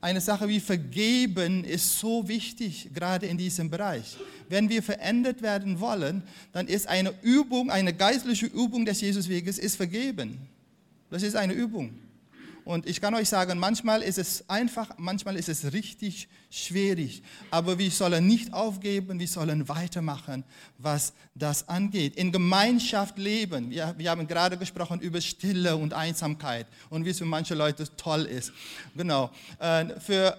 eine 0.00 0.20
Sache 0.20 0.46
wie 0.48 0.60
Vergeben 0.60 1.64
ist 1.64 1.98
so 1.98 2.28
wichtig, 2.28 2.90
gerade 2.94 3.26
in 3.26 3.36
diesem 3.36 3.70
Bereich. 3.70 4.16
Wenn 4.48 4.68
wir 4.68 4.82
verändert 4.82 5.42
werden 5.42 5.80
wollen, 5.80 6.22
dann 6.52 6.68
ist 6.68 6.86
eine 6.86 7.12
Übung, 7.22 7.70
eine 7.70 7.92
geistliche 7.92 8.46
Übung 8.46 8.84
des 8.84 9.00
Jesusweges, 9.00 9.58
ist 9.58 9.74
Vergeben. 9.74 10.38
Das 11.10 11.22
ist 11.22 11.34
eine 11.34 11.54
Übung. 11.54 11.98
Und 12.66 12.84
ich 12.88 13.00
kann 13.00 13.14
euch 13.14 13.28
sagen, 13.28 13.60
manchmal 13.60 14.02
ist 14.02 14.18
es 14.18 14.50
einfach, 14.50 14.90
manchmal 14.98 15.36
ist 15.36 15.48
es 15.48 15.72
richtig 15.72 16.28
schwierig. 16.50 17.22
Aber 17.48 17.78
wir 17.78 17.92
sollen 17.92 18.26
nicht 18.26 18.52
aufgeben, 18.52 19.20
wir 19.20 19.28
sollen 19.28 19.68
weitermachen, 19.68 20.42
was 20.76 21.12
das 21.36 21.68
angeht. 21.68 22.16
In 22.16 22.32
Gemeinschaft 22.32 23.18
leben. 23.18 23.70
Wir, 23.70 23.94
wir 23.96 24.10
haben 24.10 24.26
gerade 24.26 24.58
gesprochen 24.58 25.00
über 25.00 25.20
Stille 25.20 25.76
und 25.76 25.94
Einsamkeit 25.94 26.66
und 26.90 27.04
wie 27.04 27.10
es 27.10 27.18
für 27.18 27.24
manche 27.24 27.54
Leute 27.54 27.84
toll 27.96 28.24
ist. 28.24 28.52
Genau. 28.96 29.30
Äh, 29.60 30.00
für 30.00 30.36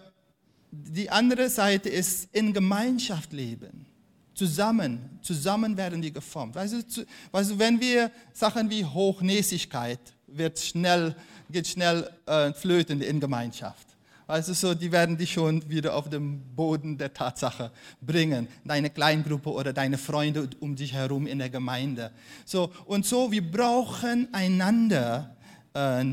die 0.69 1.09
andere 1.09 1.49
Seite 1.49 1.87
ist 1.87 2.27
in 2.33 2.51
Gemeinschaft 2.51 3.31
leben 3.31 3.85
zusammen, 4.33 5.17
zusammen 5.21 5.77
werden 5.77 6.01
die 6.01 6.11
geformt. 6.11 6.55
Weißt 6.55 6.73
du, 6.73 7.05
weißt 7.31 7.51
du, 7.51 7.57
wenn 7.57 7.81
wir 7.81 8.11
Sachen 8.33 8.69
wie 8.69 8.85
Hochnäsigkeit 8.85 9.99
wird 10.27 10.59
schnell 10.59 11.15
geht 11.49 11.67
schnell 11.67 12.09
äh, 12.25 12.53
flöten 12.53 13.01
in 13.01 13.19
Gemeinschaft. 13.19 13.87
Also 14.27 14.53
so, 14.53 14.73
die 14.73 14.91
werden 14.91 15.17
dich 15.17 15.31
schon 15.31 15.67
wieder 15.69 15.95
auf 15.95 16.09
den 16.09 16.41
Boden 16.53 16.97
der 16.97 17.13
Tatsache 17.13 17.71
bringen. 18.01 18.49
Deine 18.65 18.89
Kleingruppe 18.89 19.49
oder 19.49 19.71
deine 19.71 19.97
Freunde 19.97 20.49
um 20.59 20.75
dich 20.75 20.93
herum 20.93 21.27
in 21.27 21.39
der 21.39 21.49
Gemeinde. 21.49 22.11
So, 22.43 22.71
und 22.85 23.05
so, 23.05 23.31
wir 23.31 23.49
brauchen 23.49 24.27
einander, 24.33 25.33
äh, 25.73 26.03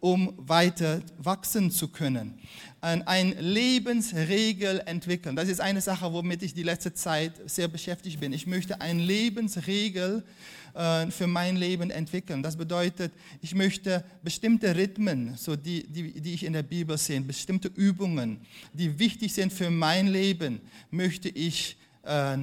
um 0.00 0.34
weiter 0.36 1.02
wachsen 1.18 1.70
zu 1.70 1.88
können. 1.88 2.38
Ein 2.80 3.36
Lebensregel 3.38 4.82
entwickeln. 4.86 5.36
Das 5.36 5.48
ist 5.48 5.60
eine 5.60 5.82
Sache, 5.82 6.10
womit 6.12 6.42
ich 6.42 6.54
die 6.54 6.62
letzte 6.62 6.94
Zeit 6.94 7.32
sehr 7.44 7.68
beschäftigt 7.68 8.20
bin. 8.20 8.32
Ich 8.32 8.46
möchte 8.46 8.80
eine 8.80 9.02
Lebensregel 9.02 10.24
äh, 10.72 11.10
für 11.10 11.26
mein 11.26 11.56
Leben 11.56 11.90
entwickeln. 11.90 12.42
Das 12.42 12.56
bedeutet, 12.56 13.12
ich 13.42 13.54
möchte 13.54 14.02
bestimmte 14.22 14.74
Rhythmen, 14.74 15.36
so 15.36 15.56
die, 15.56 15.86
die, 15.86 16.20
die 16.20 16.32
ich 16.32 16.44
in 16.44 16.54
der 16.54 16.62
Bibel 16.62 16.96
sehe, 16.96 17.20
bestimmte 17.20 17.68
Übungen, 17.68 18.40
die 18.72 18.98
wichtig 18.98 19.34
sind 19.34 19.52
für 19.52 19.70
mein 19.70 20.06
Leben, 20.08 20.60
möchte 20.90 21.28
ich 21.28 21.76
äh, 22.04 22.38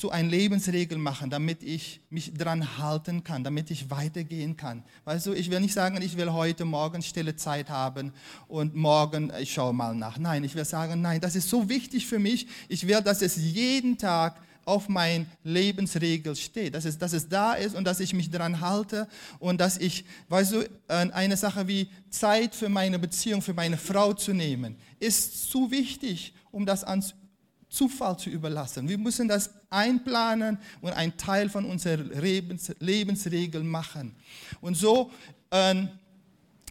zu 0.00 0.10
einer 0.10 0.30
Lebensregel 0.30 0.96
machen, 0.96 1.28
damit 1.28 1.62
ich 1.62 2.00
mich 2.08 2.32
dran 2.32 2.78
halten 2.78 3.22
kann, 3.22 3.44
damit 3.44 3.70
ich 3.70 3.90
weitergehen 3.90 4.56
kann. 4.56 4.82
Weißt 5.04 5.26
du, 5.26 5.34
ich 5.34 5.50
will 5.50 5.60
nicht 5.60 5.74
sagen, 5.74 6.00
ich 6.00 6.16
will 6.16 6.32
heute 6.32 6.64
Morgen 6.64 7.02
stille 7.02 7.36
Zeit 7.36 7.68
haben 7.68 8.14
und 8.48 8.74
morgen, 8.74 9.30
ich 9.38 9.52
schaue 9.52 9.74
mal 9.74 9.94
nach. 9.94 10.16
Nein, 10.16 10.42
ich 10.42 10.54
will 10.54 10.64
sagen, 10.64 11.02
nein, 11.02 11.20
das 11.20 11.36
ist 11.36 11.50
so 11.50 11.68
wichtig 11.68 12.06
für 12.06 12.18
mich. 12.18 12.46
Ich 12.70 12.88
will, 12.88 13.02
dass 13.02 13.20
es 13.20 13.36
jeden 13.36 13.98
Tag 13.98 14.40
auf 14.64 14.88
mein 14.88 15.26
Lebensregel 15.44 16.34
steht, 16.34 16.74
dass 16.74 16.86
es, 16.86 16.96
dass 16.96 17.12
es 17.12 17.28
da 17.28 17.52
ist 17.52 17.76
und 17.76 17.84
dass 17.84 18.00
ich 18.00 18.14
mich 18.14 18.30
daran 18.30 18.62
halte 18.62 19.06
und 19.38 19.60
dass 19.60 19.76
ich, 19.76 20.06
weißt 20.30 20.52
du, 20.52 20.70
eine 20.88 21.36
Sache 21.36 21.68
wie 21.68 21.90
Zeit 22.08 22.54
für 22.54 22.70
meine 22.70 22.98
Beziehung, 22.98 23.42
für 23.42 23.52
meine 23.52 23.76
Frau 23.76 24.14
zu 24.14 24.32
nehmen, 24.32 24.76
ist 24.98 25.50
zu 25.50 25.70
wichtig, 25.70 26.32
um 26.50 26.64
das 26.64 26.84
ans 26.84 27.14
Zufall 27.70 28.18
zu 28.18 28.28
überlassen. 28.30 28.88
Wir 28.88 28.98
müssen 28.98 29.28
das 29.28 29.50
einplanen 29.70 30.58
und 30.80 30.92
ein 30.92 31.16
Teil 31.16 31.48
von 31.48 31.64
unserer 31.64 32.02
Lebens 32.02 32.72
Lebensregel 32.80 33.62
machen. 33.62 34.14
Und 34.60 34.76
so 34.76 35.10
äh, 35.50 35.86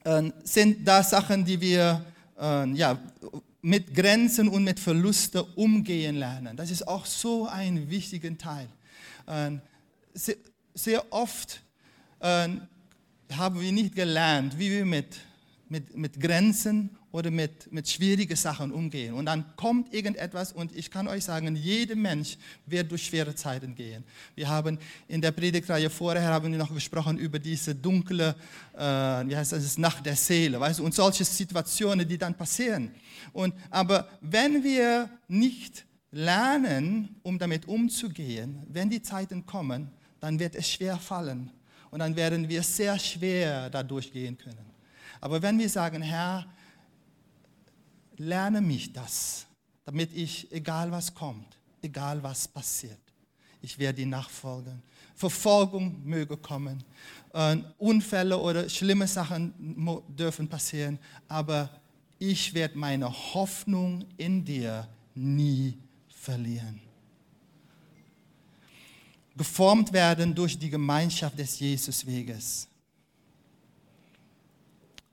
äh, 0.04 0.32
sind 0.44 0.86
da 0.86 1.02
Sachen, 1.02 1.46
die 1.46 1.60
wir 1.60 2.06
äh, 2.40 2.70
ja, 2.74 3.00
mit 3.62 3.96
Grenzen 3.96 4.50
und 4.50 4.64
mit 4.64 4.80
Verlusten 4.80 5.42
umgehen 5.56 6.18
lernen. 6.18 6.56
Das 6.56 6.70
ist 6.70 6.88
auch 6.88 7.06
so 7.06 7.48
ein 7.48 7.90
wichtiger 7.90 8.38
Teil. 8.38 8.68
Ähm, 9.28 9.62
sehr 10.74 11.12
oft 11.12 11.62
ähm, 12.22 12.62
haben 13.32 13.62
wir 13.62 13.72
nicht 13.72 13.96
gelernt, 13.96 14.58
wie 14.58 14.70
wir 14.70 14.86
mit, 14.86 15.18
mit, 15.70 15.96
mit 15.96 16.20
Grenzen 16.20 16.98
oder 17.12 17.32
mit, 17.32 17.72
mit 17.72 17.90
schwierigen 17.90 18.36
Sachen 18.36 18.72
umgehen. 18.72 19.14
Und 19.14 19.26
dann 19.26 19.46
kommt 19.56 19.94
irgendetwas 19.94 20.52
und 20.52 20.76
ich 20.76 20.92
kann 20.92 21.08
euch 21.08 21.24
sagen, 21.24 21.56
jeder 21.56 21.96
Mensch 21.96 22.38
wird 22.66 22.92
durch 22.92 23.06
schwere 23.06 23.34
Zeiten 23.34 23.74
gehen. 23.74 24.04
Wir 24.36 24.48
haben 24.48 24.78
in 25.08 25.22
der 25.22 25.32
Predigtreihe 25.32 25.90
vorher 25.90 26.24
haben 26.24 26.52
wir 26.52 26.60
noch 26.60 26.74
gesprochen 26.74 27.18
über 27.18 27.40
diese 27.40 27.74
dunkle, 27.74 28.36
äh, 28.76 28.82
wie 28.82 29.36
heißt 29.36 29.54
das, 29.54 29.78
Nacht 29.78 30.06
der 30.06 30.16
Seele, 30.16 30.60
weißt 30.60 30.80
du, 30.80 30.86
und 30.86 30.94
solche 30.94 31.26
Situationen, 31.26 32.08
die 32.08 32.18
dann 32.18 32.36
passieren. 32.36 32.92
Und, 33.34 33.54
aber 33.70 34.08
wenn 34.22 34.64
wir 34.64 35.10
nicht 35.28 35.86
lernen, 36.12 37.16
um 37.24 37.40
damit 37.40 37.68
umzugehen, 37.68 38.64
wenn 38.68 38.90
die 38.90 39.02
Zeiten 39.02 39.46
kommen, 39.46 39.90
dann 40.20 40.40
wird 40.40 40.56
es 40.56 40.70
schwer 40.70 40.98
fallen 40.98 41.50
und 41.92 42.00
dann 42.00 42.16
werden 42.16 42.48
wir 42.48 42.62
sehr 42.62 42.98
schwer 43.00 43.70
da 43.70 43.84
durchgehen 43.84 44.38
können. 44.38 44.66
Aber 45.22 45.42
wenn 45.42 45.58
wir 45.60 45.70
sagen, 45.70 46.02
Herr, 46.02 46.46
lerne 48.20 48.62
mich 48.62 48.92
das, 48.94 49.48
damit 49.86 50.14
ich, 50.16 50.52
egal 50.52 50.92
was 50.92 51.14
kommt, 51.14 51.58
egal 51.82 52.22
was 52.22 52.48
passiert, 52.48 53.00
ich 53.62 53.78
werde 53.80 53.98
die 53.98 54.06
nachfolgen. 54.06 54.82
Verfolgung 55.16 56.02
möge 56.06 56.38
kommen, 56.38 56.84
äh, 57.34 57.58
Unfälle 57.78 58.38
oder 58.38 58.70
schlimme 58.70 59.08
Sachen 59.08 59.54
dürfen 60.08 60.48
passieren, 60.48 61.00
aber 61.28 61.70
ich 62.20 62.54
werde 62.54 62.78
meine 62.78 63.10
Hoffnung 63.34 64.06
in 64.18 64.44
dir 64.44 64.88
nie 65.16 65.78
verlieren. 66.10 66.82
Geformt 69.36 69.94
werden 69.94 70.36
durch 70.36 70.60
die 70.60 70.70
Gemeinschaft 70.70 71.40
des 71.40 71.60
Jesusweges. 71.60 72.68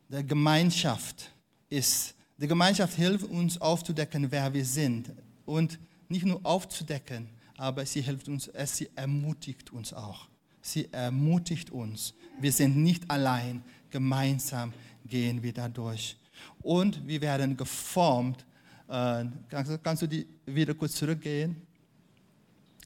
Der 0.09 0.25
Gemeinschaft 0.25 1.31
ist 1.69 2.16
die 2.39 2.47
Gemeinschaft 2.47 2.95
hilft 2.97 3.25
uns 3.25 3.61
aufzudecken, 3.61 4.31
wer 4.31 4.53
wir 4.53 4.65
sind. 4.65 5.13
Und 5.45 5.79
nicht 6.09 6.25
nur 6.25 6.41
aufzudecken, 6.45 7.29
aber 7.57 7.87
sie 7.87 8.03
hilft 8.03 8.29
uns, 8.29 8.51
sie 8.67 8.89
ermutigt 8.95 9.73
uns 9.73 9.93
auch. 9.93 10.29
Sie 10.61 10.89
ermutigt 10.93 11.71
uns. 11.71 12.15
Wir 12.41 12.53
sind 12.53 12.77
nicht 12.77 13.11
allein, 13.11 13.63
gemeinsam 13.91 14.73
gehen 15.07 15.43
wir 15.43 15.53
dadurch. 15.53 16.17
Und 16.61 17.07
wir 17.07 17.21
werden 17.21 17.57
geformt. 17.57 18.45
Äh, 18.89 19.25
kannst, 19.49 20.03
du 20.03 20.07
die 20.07 20.27
wieder 20.45 20.75
kurz 20.75 20.95
zurückgehen? 20.95 21.63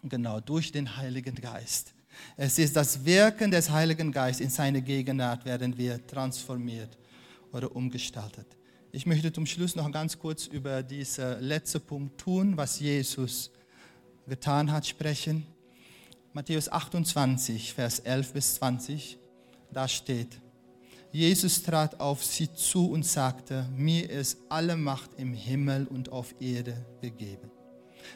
Genau, 0.03 0.41
durch 0.41 0.71
den 0.71 0.97
Heiligen 0.97 1.35
Geist. 1.35 1.93
Es 2.37 2.59
ist 2.59 2.77
das 2.77 3.05
Wirken 3.05 3.51
des 3.51 3.71
Heiligen 3.71 4.13
Geistes 4.13 4.45
in 4.45 4.51
seine 4.51 4.83
Gegenwart 4.83 5.45
werden 5.45 5.77
wir 5.77 6.07
transformiert 6.07 6.97
oder 7.53 7.75
umgestaltet. 7.75 8.47
Ich 8.93 9.07
möchte 9.07 9.33
zum 9.33 9.47
Schluss 9.47 9.77
noch 9.77 9.91
ganz 9.93 10.19
kurz 10.19 10.49
über 10.49 10.83
diesen 10.83 11.41
letzten 11.41 11.81
Punkt 11.81 12.19
tun, 12.19 12.57
was 12.57 12.81
Jesus 12.81 13.53
getan 14.27 14.73
hat, 14.73 14.85
sprechen. 14.85 15.47
Matthäus 16.33 16.69
28, 16.69 17.73
Vers 17.73 18.01
11 18.01 18.33
bis 18.33 18.57
20, 18.57 19.17
da 19.73 19.87
steht, 19.87 20.41
Jesus 21.13 21.63
trat 21.63 22.01
auf 22.01 22.25
sie 22.25 22.53
zu 22.53 22.91
und 22.91 23.07
sagte, 23.07 23.65
mir 23.77 24.11
ist 24.11 24.39
alle 24.49 24.77
Macht 24.77 25.11
im 25.19 25.35
Himmel 25.35 25.87
und 25.87 26.11
auf 26.11 26.35
Erde 26.41 26.85
gegeben. 27.01 27.49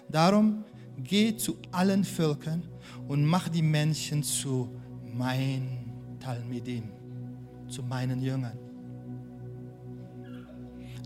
Darum 0.09 0.64
geh 0.99 1.37
zu 1.37 1.57
allen 1.70 2.03
Völkern 2.03 2.64
und 3.07 3.25
mach 3.25 3.49
die 3.49 3.62
Menschen 3.62 4.25
zu 4.25 4.75
mein 5.12 5.93
Talmidim, 6.18 6.91
zu 7.68 7.85
meinen 7.85 8.20
Jüngern. 8.20 8.64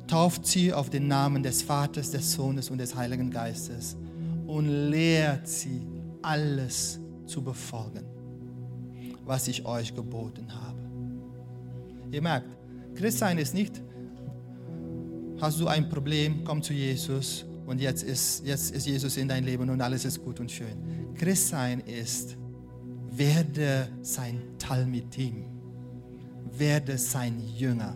Tauft 0.09 0.47
sie 0.47 0.73
auf 0.73 0.89
den 0.89 1.07
Namen 1.07 1.43
des 1.43 1.61
Vaters, 1.61 2.11
des 2.11 2.33
Sohnes 2.33 2.71
und 2.71 2.79
des 2.79 2.95
Heiligen 2.95 3.31
Geistes 3.31 3.95
und 4.47 4.91
lehrt 4.91 5.47
sie 5.47 5.87
alles 6.23 6.99
zu 7.27 7.43
befolgen, 7.43 8.07
was 9.27 9.49
ich 9.49 9.67
euch 9.67 9.95
geboten 9.95 10.47
habe. 10.51 10.79
Ihr 12.11 12.23
merkt, 12.23 12.49
Christsein 12.95 13.37
ist 13.37 13.53
nicht, 13.53 13.83
hast 15.41 15.61
du 15.61 15.69
ein 15.69 15.91
Problem, 15.91 16.43
komm 16.43 16.63
zu 16.63 16.73
Jesus 16.73 17.45
und 17.67 17.79
jetzt 17.79 18.03
ist, 18.03 18.47
jetzt 18.47 18.71
ist 18.71 18.87
Jesus 18.87 19.19
in 19.19 19.29
dein 19.29 19.45
Leben 19.45 19.69
und 19.69 19.79
alles 19.83 20.07
ist 20.07 20.25
gut 20.25 20.41
und 20.41 20.51
schön. 20.51 21.15
Christsein 21.15 21.81
ist, 21.81 22.39
werde 23.11 23.89
sein 24.01 24.41
Talmidim, 24.59 25.45
werde 26.57 26.97
sein 26.97 27.39
Jünger 27.59 27.95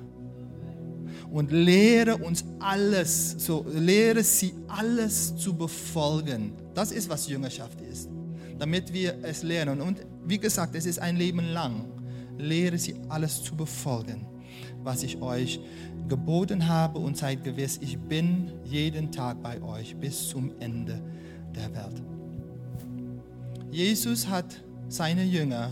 und 1.32 1.50
lehre 1.50 2.16
uns 2.18 2.44
alles, 2.58 3.36
so 3.38 3.64
lehre 3.72 4.22
sie 4.22 4.52
alles 4.68 5.34
zu 5.36 5.54
befolgen. 5.54 6.52
Das 6.74 6.92
ist, 6.92 7.08
was 7.08 7.26
Jüngerschaft 7.26 7.80
ist, 7.80 8.10
damit 8.58 8.92
wir 8.92 9.16
es 9.22 9.42
lernen. 9.42 9.80
Und 9.80 9.98
wie 10.26 10.38
gesagt, 10.38 10.74
es 10.74 10.84
ist 10.84 10.98
ein 10.98 11.16
Leben 11.16 11.52
lang. 11.52 11.86
Lehre 12.38 12.76
sie 12.76 12.96
alles 13.08 13.42
zu 13.42 13.56
befolgen, 13.56 14.26
was 14.82 15.02
ich 15.02 15.20
euch 15.22 15.60
geboten 16.08 16.68
habe 16.68 16.98
und 16.98 17.16
seid 17.16 17.44
gewiss, 17.44 17.78
ich 17.80 17.98
bin 17.98 18.52
jeden 18.64 19.10
Tag 19.10 19.42
bei 19.42 19.62
euch 19.62 19.96
bis 19.96 20.28
zum 20.28 20.52
Ende 20.60 21.00
der 21.54 21.72
Welt. 21.74 22.02
Jesus 23.70 24.28
hat 24.28 24.62
seine 24.88 25.24
Jünger 25.24 25.70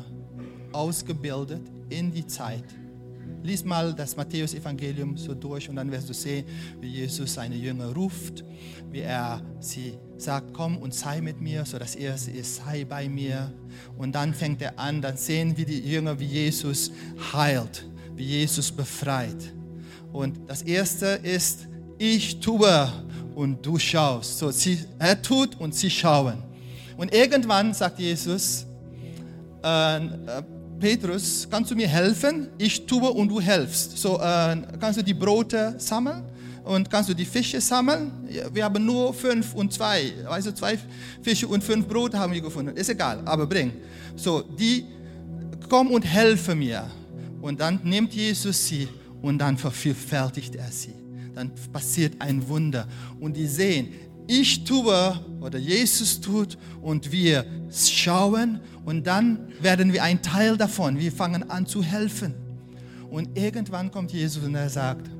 ausgebildet 0.73 1.63
in 1.91 2.13
die 2.13 2.27
Zeit 2.27 2.65
Lies 3.43 3.65
mal 3.65 3.95
das 3.95 4.17
Matthäus-Evangelium 4.17 5.17
so 5.17 5.35
durch 5.35 5.69
und 5.69 5.77
dann 5.77 5.91
wirst 5.91 6.09
du 6.09 6.15
sehen, 6.15 6.45
wie 6.81 6.89
Jesus 6.89 7.35
seine 7.35 7.57
Jünger 7.57 7.87
ruft, 7.95 8.45
wie 8.91 9.01
er 9.01 9.43
sie 9.61 9.95
sagt, 10.19 10.53
komm 10.53 10.77
und 10.77 10.93
sei 10.95 11.21
mit 11.21 11.41
mir. 11.41 11.65
So 11.65 11.79
das 11.79 11.95
erste 11.95 12.31
ist, 12.33 12.57
sei 12.57 12.85
bei 12.85 13.09
mir. 13.09 13.53
Und 13.97 14.15
dann 14.15 14.35
fängt 14.35 14.61
er 14.61 14.79
an, 14.79 15.01
dann 15.01 15.17
sehen 15.17 15.57
wir 15.57 15.65
die 15.65 15.81
Jünger, 15.81 16.19
wie 16.21 16.27
Jesus 16.27 16.91
heilt, 17.33 17.87
wie 18.15 18.25
Jesus 18.25 18.71
befreit. 18.71 19.55
Und 20.13 20.39
das 20.49 20.63
erste 20.63 21.07
ist, 21.07 21.67
ich 21.99 22.41
tue 22.41 22.93
und 23.35 23.65
du 23.65 23.79
schaust. 23.79 24.39
So, 24.39 24.51
sie, 24.51 24.81
er 24.99 25.21
tut 25.21 25.59
und 25.59 25.75
sie 25.75 25.91
schauen. 25.91 26.43
Und 26.97 27.15
irgendwann 27.15 27.73
sagt 27.73 27.99
Jesus, 27.99 28.67
äh, 29.65 29.97
äh 29.97 30.43
Petrus, 30.81 31.47
kannst 31.51 31.71
du 31.71 31.77
mir 31.77 31.87
helfen? 31.87 32.49
Ich 32.57 32.87
tue 32.87 33.11
und 33.11 33.29
du 33.29 33.39
helfst. 33.39 33.99
So, 33.99 34.19
äh, 34.19 34.57
kannst 34.81 34.99
du 34.99 35.05
die 35.05 35.13
Brote 35.13 35.75
sammeln 35.77 36.23
und 36.65 36.91
kannst 36.91 37.11
du 37.11 37.15
die 37.15 37.27
Fische 37.27 37.61
sammeln? 37.61 38.11
Wir 38.53 38.65
haben 38.65 38.85
nur 38.85 39.13
fünf 39.13 39.55
und 39.55 39.73
zwei, 39.73 40.13
also 40.27 40.53
zwei 40.53 40.79
Fische 41.21 41.47
und 41.47 41.63
fünf 41.63 41.87
Brote 41.87 42.19
haben 42.19 42.33
wir 42.33 42.41
gefunden. 42.41 42.75
Ist 42.75 42.89
egal, 42.89 43.21
aber 43.27 43.47
bring. 43.47 43.73
So, 44.17 44.41
die 44.41 44.87
komm 45.69 45.91
und 45.91 46.03
helfe 46.03 46.55
mir. 46.55 46.91
Und 47.43 47.61
dann 47.61 47.81
nimmt 47.85 48.15
Jesus 48.15 48.67
sie 48.67 48.89
und 49.21 49.39
dann 49.39 49.59
vervielfältigt 49.59 50.57
er 50.57 50.73
sie. 50.73 50.95
Dann 51.35 51.53
passiert 51.73 52.15
ein 52.21 52.47
Wunder. 52.49 52.89
Und 53.21 53.37
die 53.37 53.47
sehen, 53.47 53.93
ich 54.27 54.65
tue 54.65 55.19
oder 55.41 55.59
Jesus 55.59 56.21
tut 56.21 56.59
und 56.81 57.13
wir 57.13 57.45
schauen 57.73 58.61
und 58.85 59.07
dann 59.07 59.49
werden 59.61 59.93
wir 59.93 60.03
ein 60.03 60.23
Teil 60.23 60.57
davon. 60.57 60.99
Wir 60.99 61.13
fangen 61.13 61.51
an 61.51 61.67
zu 61.67 61.83
helfen. 61.83 62.35
Und 63.11 63.37
irgendwann 63.37 63.91
kommt 63.91 64.13
Jesus 64.13 64.45
und 64.45 64.55
er 64.55 64.71
sagt, 64.71 65.11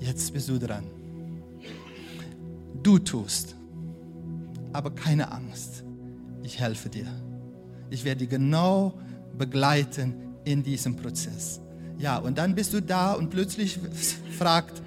jetzt 0.00 0.32
bist 0.32 0.48
du 0.48 0.58
dran. 0.58 0.84
Du 2.82 2.98
tust, 2.98 3.54
aber 4.72 4.90
keine 4.90 5.30
Angst. 5.30 5.84
Ich 6.42 6.58
helfe 6.58 6.88
dir. 6.88 7.06
Ich 7.90 8.04
werde 8.04 8.20
dich 8.20 8.30
genau 8.30 8.98
begleiten 9.36 10.14
in 10.44 10.62
diesem 10.62 10.96
Prozess. 10.96 11.60
Ja, 11.98 12.18
und 12.18 12.38
dann 12.38 12.54
bist 12.54 12.72
du 12.72 12.80
da 12.80 13.12
und 13.12 13.30
plötzlich 13.30 13.78
fragt 14.38 14.82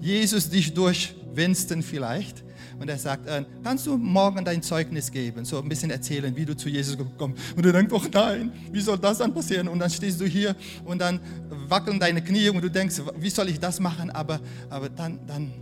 Jesus 0.00 0.50
dich 0.50 0.74
durch 0.74 1.14
Winston 1.34 1.82
vielleicht, 1.82 2.42
und 2.82 2.88
er 2.88 2.98
sagt, 2.98 3.28
äh, 3.28 3.44
kannst 3.62 3.86
du 3.86 3.96
morgen 3.96 4.44
dein 4.44 4.60
Zeugnis 4.60 5.12
geben, 5.12 5.44
so 5.44 5.62
ein 5.62 5.68
bisschen 5.68 5.90
erzählen, 5.92 6.34
wie 6.34 6.44
du 6.44 6.56
zu 6.56 6.68
Jesus 6.68 6.98
gekommen 6.98 7.34
bist. 7.34 7.56
Und 7.56 7.64
er 7.64 7.72
denkt, 7.72 7.92
oh 7.92 8.02
nein, 8.12 8.52
wie 8.72 8.80
soll 8.80 8.98
das 8.98 9.18
dann 9.18 9.32
passieren? 9.32 9.68
Und 9.68 9.78
dann 9.78 9.88
stehst 9.88 10.20
du 10.20 10.26
hier 10.26 10.56
und 10.84 11.00
dann 11.00 11.20
wackeln 11.68 12.00
deine 12.00 12.22
Knie 12.22 12.48
und 12.48 12.60
du 12.60 12.68
denkst, 12.68 13.00
wie 13.16 13.30
soll 13.30 13.48
ich 13.50 13.60
das 13.60 13.78
machen? 13.78 14.10
Aber, 14.10 14.40
aber 14.68 14.88
dann, 14.88 15.20
dann, 15.28 15.52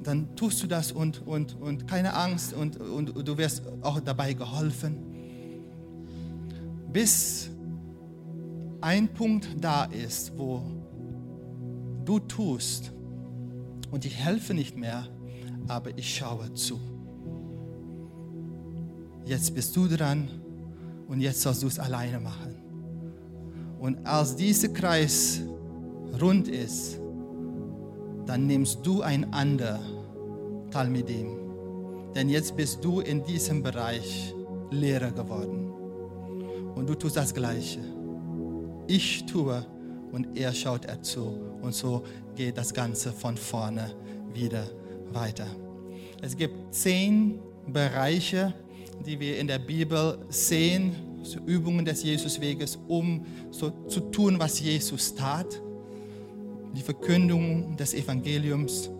dann 0.00 0.36
tust 0.36 0.62
du 0.62 0.68
das 0.68 0.92
und, 0.92 1.26
und, 1.26 1.60
und 1.60 1.88
keine 1.88 2.14
Angst 2.14 2.52
und, 2.52 2.76
und 2.76 3.26
du 3.26 3.36
wirst 3.36 3.64
auch 3.82 3.98
dabei 3.98 4.32
geholfen. 4.34 4.96
Bis 6.92 7.50
ein 8.80 9.08
Punkt 9.08 9.48
da 9.60 9.86
ist, 9.86 10.38
wo 10.38 10.62
du 12.04 12.20
tust 12.20 12.92
und 13.90 14.04
ich 14.04 14.16
helfe 14.16 14.54
nicht 14.54 14.76
mehr, 14.76 15.08
aber 15.68 15.96
ich 15.96 16.16
schaue 16.16 16.52
zu. 16.54 16.78
Jetzt 19.24 19.54
bist 19.54 19.74
du 19.74 19.88
dran 19.88 20.28
und 21.08 21.20
jetzt 21.20 21.40
sollst 21.40 21.62
du 21.62 21.66
es 21.66 21.78
alleine 21.78 22.20
machen. 22.20 22.56
Und 23.78 24.06
als 24.06 24.36
dieser 24.36 24.68
Kreis 24.68 25.40
rund 26.20 26.48
ist, 26.48 26.98
dann 28.26 28.46
nimmst 28.46 28.78
du 28.84 29.02
ein 29.02 29.32
ander 29.32 29.80
Talmidim. 30.70 31.38
Denn 32.14 32.28
jetzt 32.28 32.56
bist 32.56 32.84
du 32.84 33.00
in 33.00 33.24
diesem 33.24 33.62
Bereich 33.62 34.34
Lehrer 34.70 35.10
geworden. 35.10 35.70
Und 36.74 36.88
du 36.88 36.94
tust 36.94 37.16
das 37.16 37.34
Gleiche. 37.34 37.80
Ich 38.86 39.24
tue 39.26 39.64
und 40.12 40.36
er 40.36 40.52
schaut 40.52 40.84
er 40.84 41.02
zu. 41.02 41.22
Und 41.62 41.74
so 41.74 42.04
geht 42.34 42.56
das 42.56 42.72
Ganze 42.72 43.12
von 43.12 43.36
vorne 43.36 43.90
wieder 44.32 44.64
weiter. 45.14 45.46
Es 46.22 46.36
gibt 46.36 46.74
zehn 46.74 47.38
Bereiche, 47.66 48.54
die 49.06 49.18
wir 49.20 49.38
in 49.38 49.46
der 49.46 49.58
Bibel 49.58 50.18
sehen, 50.28 50.94
Übungen 51.46 51.84
des 51.84 52.02
Jesusweges, 52.02 52.78
um 52.86 53.24
so 53.50 53.70
zu 53.88 54.00
tun, 54.00 54.38
was 54.38 54.60
Jesus 54.60 55.14
tat. 55.14 55.60
Die 56.76 56.82
Verkündung 56.82 57.76
des 57.76 57.94
Evangeliums, 57.94 58.90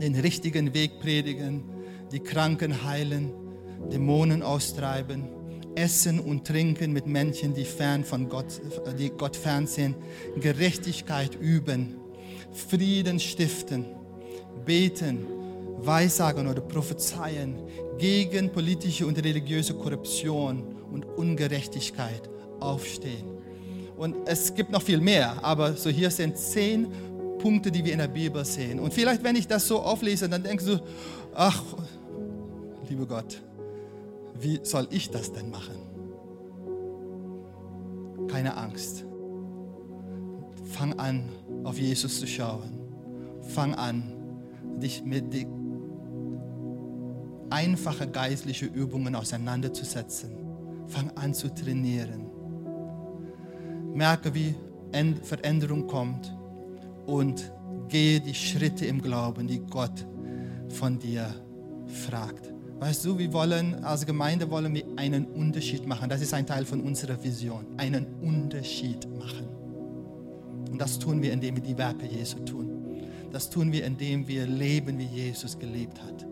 den 0.00 0.14
richtigen 0.16 0.74
Weg 0.74 0.98
predigen, 1.00 1.62
die 2.10 2.20
Kranken 2.20 2.84
heilen, 2.84 3.32
Dämonen 3.92 4.42
austreiben, 4.42 5.28
essen 5.74 6.20
und 6.20 6.46
trinken 6.46 6.92
mit 6.92 7.06
Menschen, 7.06 7.54
die 7.54 7.64
fern 7.64 8.04
von 8.04 8.28
Gott, 8.28 8.60
die 8.98 9.10
Gott 9.10 9.36
fern 9.36 9.66
sind, 9.66 9.96
Gerechtigkeit 10.40 11.34
üben, 11.40 11.96
Frieden 12.52 13.20
stiften, 13.20 13.86
beten, 14.64 15.26
Weissagen 15.78 16.46
oder 16.46 16.60
Prophezeien 16.60 17.56
gegen 17.98 18.50
politische 18.50 19.06
und 19.06 19.22
religiöse 19.22 19.74
Korruption 19.74 20.64
und 20.90 21.04
Ungerechtigkeit 21.04 22.28
aufstehen. 22.60 23.26
Und 23.96 24.16
es 24.26 24.54
gibt 24.54 24.70
noch 24.70 24.82
viel 24.82 25.00
mehr, 25.00 25.36
aber 25.42 25.74
so 25.74 25.90
hier 25.90 26.10
sind 26.10 26.36
zehn 26.36 26.88
Punkte, 27.38 27.70
die 27.70 27.84
wir 27.84 27.92
in 27.92 27.98
der 27.98 28.08
Bibel 28.08 28.44
sehen. 28.44 28.80
Und 28.80 28.92
vielleicht, 28.92 29.22
wenn 29.22 29.36
ich 29.36 29.46
das 29.46 29.68
so 29.68 29.80
auflese, 29.80 30.28
dann 30.28 30.42
denkst 30.42 30.64
du, 30.64 30.80
ach, 31.34 31.62
lieber 32.88 33.06
Gott, 33.06 33.40
wie 34.40 34.60
soll 34.62 34.88
ich 34.90 35.10
das 35.10 35.32
denn 35.32 35.50
machen? 35.50 35.76
Keine 38.28 38.56
Angst. 38.56 39.04
Fang 40.72 40.98
an, 40.98 41.28
auf 41.62 41.78
Jesus 41.78 42.18
zu 42.18 42.26
schauen. 42.26 42.80
Fang 43.42 43.74
an, 43.74 44.13
dich 44.80 45.04
mit 45.04 45.32
einfache 47.50 48.08
geistliche 48.08 48.66
Übungen 48.66 49.14
auseinanderzusetzen. 49.14 50.30
Fang 50.86 51.10
an 51.16 51.34
zu 51.34 51.48
trainieren. 51.54 52.26
Merke, 53.94 54.34
wie 54.34 54.54
Veränderung 55.22 55.86
kommt 55.86 56.36
und 57.06 57.52
gehe 57.88 58.20
die 58.20 58.34
Schritte 58.34 58.86
im 58.86 59.00
Glauben, 59.00 59.46
die 59.46 59.60
Gott 59.60 60.06
von 60.68 60.98
dir 60.98 61.34
fragt. 61.86 62.52
Weißt 62.80 63.04
du, 63.04 63.18
wir 63.18 63.32
wollen 63.32 63.84
als 63.84 64.04
Gemeinde 64.04 64.50
wollen 64.50 64.74
wir 64.74 64.84
einen 64.96 65.26
Unterschied 65.26 65.86
machen. 65.86 66.08
Das 66.08 66.20
ist 66.20 66.34
ein 66.34 66.46
Teil 66.46 66.64
von 66.64 66.80
unserer 66.80 67.22
Vision. 67.22 67.66
Einen 67.76 68.06
Unterschied 68.20 69.08
machen. 69.16 69.48
Und 70.70 70.80
das 70.80 70.98
tun 70.98 71.22
wir, 71.22 71.32
indem 71.32 71.56
wir 71.56 71.62
die 71.62 71.78
Werke 71.78 72.06
Jesu 72.06 72.40
tun. 72.40 72.73
Das 73.34 73.50
tun 73.50 73.72
wir, 73.72 73.84
indem 73.84 74.28
wir 74.28 74.46
leben, 74.46 74.96
wie 74.96 75.06
Jesus 75.06 75.58
gelebt 75.58 76.00
hat. 76.00 76.24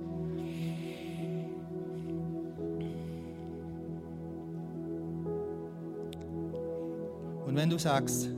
Und 7.44 7.57
wenn 7.57 7.68
du 7.68 7.76
sagst, 7.76 8.30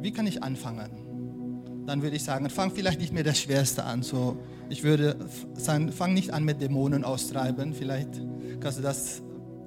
wie 0.00 0.12
kann 0.12 0.28
ich 0.28 0.40
anfangen? 0.40 1.82
Dann 1.84 2.00
würde 2.02 2.14
ich 2.14 2.22
sagen, 2.22 2.48
fang 2.48 2.70
vielleicht 2.70 3.00
nicht 3.00 3.12
mit 3.12 3.26
der 3.26 3.34
Schwerste 3.34 3.82
an. 3.82 4.04
So, 4.04 4.36
ich 4.68 4.84
würde 4.84 5.16
sagen, 5.54 5.90
fang 5.90 6.14
nicht 6.14 6.32
an 6.32 6.44
mit 6.44 6.60
Dämonen 6.60 7.02
austreiben. 7.02 7.74
Vielleicht 7.74 8.22
kannst 8.60 8.78
du 8.78 8.82
das 8.82 9.20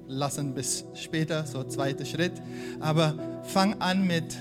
lassen 0.07 0.53
bis 0.53 0.85
später, 0.93 1.45
so 1.45 1.65
zweiter 1.65 2.05
Schritt. 2.05 2.41
Aber 2.79 3.15
fang 3.43 3.81
an 3.81 4.07
mit 4.07 4.37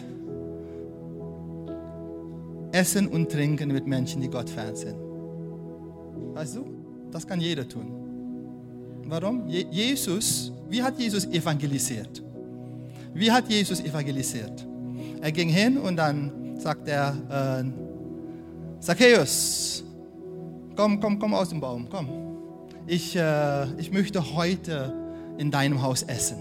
Essen 2.72 3.08
und 3.08 3.30
Trinken 3.30 3.72
mit 3.72 3.86
Menschen, 3.86 4.20
die 4.20 4.28
Gott 4.28 4.48
fern 4.48 4.76
sind. 4.76 4.96
Weißt 6.34 6.56
du, 6.56 6.64
das 7.10 7.26
kann 7.26 7.40
jeder 7.40 7.68
tun. 7.68 8.00
Warum? 9.06 9.48
Jesus, 9.48 10.52
wie 10.68 10.82
hat 10.82 10.98
Jesus 10.98 11.26
evangelisiert? 11.26 12.22
Wie 13.12 13.30
hat 13.30 13.48
Jesus 13.48 13.80
evangelisiert? 13.80 14.66
Er 15.20 15.32
ging 15.32 15.48
hin 15.48 15.76
und 15.78 15.96
dann 15.96 16.56
sagt 16.58 16.88
er, 16.88 17.16
äh, 17.28 17.64
Zacchaeus, 18.80 19.84
komm, 20.76 21.00
komm, 21.00 21.18
komm 21.18 21.34
aus 21.34 21.48
dem 21.48 21.60
Baum, 21.60 21.88
komm. 21.90 22.08
Ich, 22.86 23.16
äh, 23.16 23.66
ich 23.78 23.90
möchte 23.92 24.34
heute 24.34 24.94
in 25.38 25.50
deinem 25.50 25.82
Haus 25.82 26.02
essen. 26.02 26.38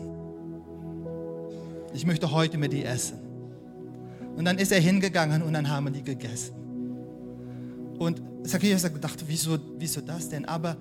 Ich 1.94 2.06
möchte 2.06 2.32
heute 2.32 2.58
mit 2.58 2.72
dir 2.72 2.88
essen. 2.88 3.29
Und 4.36 4.46
dann 4.46 4.58
ist 4.58 4.72
er 4.72 4.80
hingegangen 4.80 5.42
und 5.42 5.54
dann 5.54 5.70
haben 5.70 5.92
die 5.92 6.04
gegessen. 6.04 6.54
Und 7.98 8.22
Zacchaeus 8.44 8.84
hat 8.84 8.94
gedacht, 8.94 9.24
wieso, 9.28 9.58
wieso 9.78 10.02
das 10.02 10.30
denn? 10.30 10.46
Aber 10.46 10.78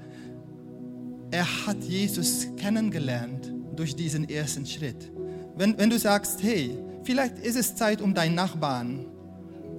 er 1.31 1.67
hat 1.67 1.83
Jesus 1.83 2.47
kennengelernt 2.57 3.53
durch 3.75 3.95
diesen 3.95 4.29
ersten 4.29 4.65
Schritt. 4.65 5.11
Wenn, 5.57 5.77
wenn 5.77 5.91
du 5.91 5.99
sagst, 5.99 6.43
hey, 6.43 6.79
vielleicht 7.03 7.39
ist 7.41 7.57
es 7.57 7.75
Zeit, 7.75 8.01
um 8.01 8.15
deinen 8.15 8.35
Nachbarn 8.35 9.07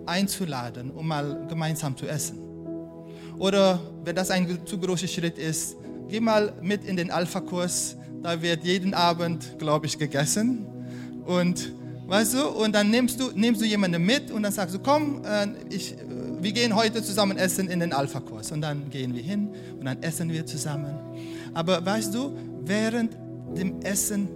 einzuladen, 0.05 0.91
um 0.91 1.07
mal 1.07 1.45
gemeinsam 1.47 1.95
zu 1.95 2.05
essen. 2.07 2.39
Oder 3.37 3.79
wenn 4.03 4.15
das 4.15 4.31
ein 4.31 4.59
zu 4.65 4.77
großer 4.77 5.07
Schritt 5.07 5.37
ist, 5.37 5.77
geh 6.09 6.19
mal 6.19 6.53
mit 6.61 6.83
in 6.83 6.97
den 6.97 7.09
Alpha-Kurs. 7.09 7.95
Da 8.21 8.41
wird 8.41 8.65
jeden 8.65 8.93
Abend, 8.93 9.57
glaube 9.59 9.85
ich, 9.85 9.97
gegessen. 9.97 10.65
Und 11.25 11.71
weißt 12.09 12.33
du, 12.33 12.47
und 12.47 12.73
dann 12.73 12.89
nimmst 12.89 13.19
du, 13.19 13.29
nimmst 13.35 13.61
du 13.61 13.65
jemanden 13.65 14.03
mit 14.03 14.31
und 14.31 14.41
dann 14.43 14.51
sagst 14.51 14.75
du, 14.75 14.79
komm, 14.79 15.21
äh, 15.23 15.47
ich, 15.69 15.95
wir 16.41 16.51
gehen 16.51 16.75
heute 16.75 17.01
zusammen 17.03 17.37
essen 17.37 17.69
in 17.69 17.79
den 17.79 17.93
Alpha-Kurs. 17.93 18.51
Und 18.51 18.61
dann 18.61 18.89
gehen 18.89 19.13
wir 19.13 19.21
hin 19.21 19.49
und 19.77 19.85
dann 19.85 20.01
essen 20.01 20.31
wir 20.31 20.43
zusammen. 20.45 20.95
Aber 21.53 21.85
weißt 21.85 22.13
du, 22.13 22.35
während 22.61 23.15
dem 23.57 23.81
Essen 23.81 24.27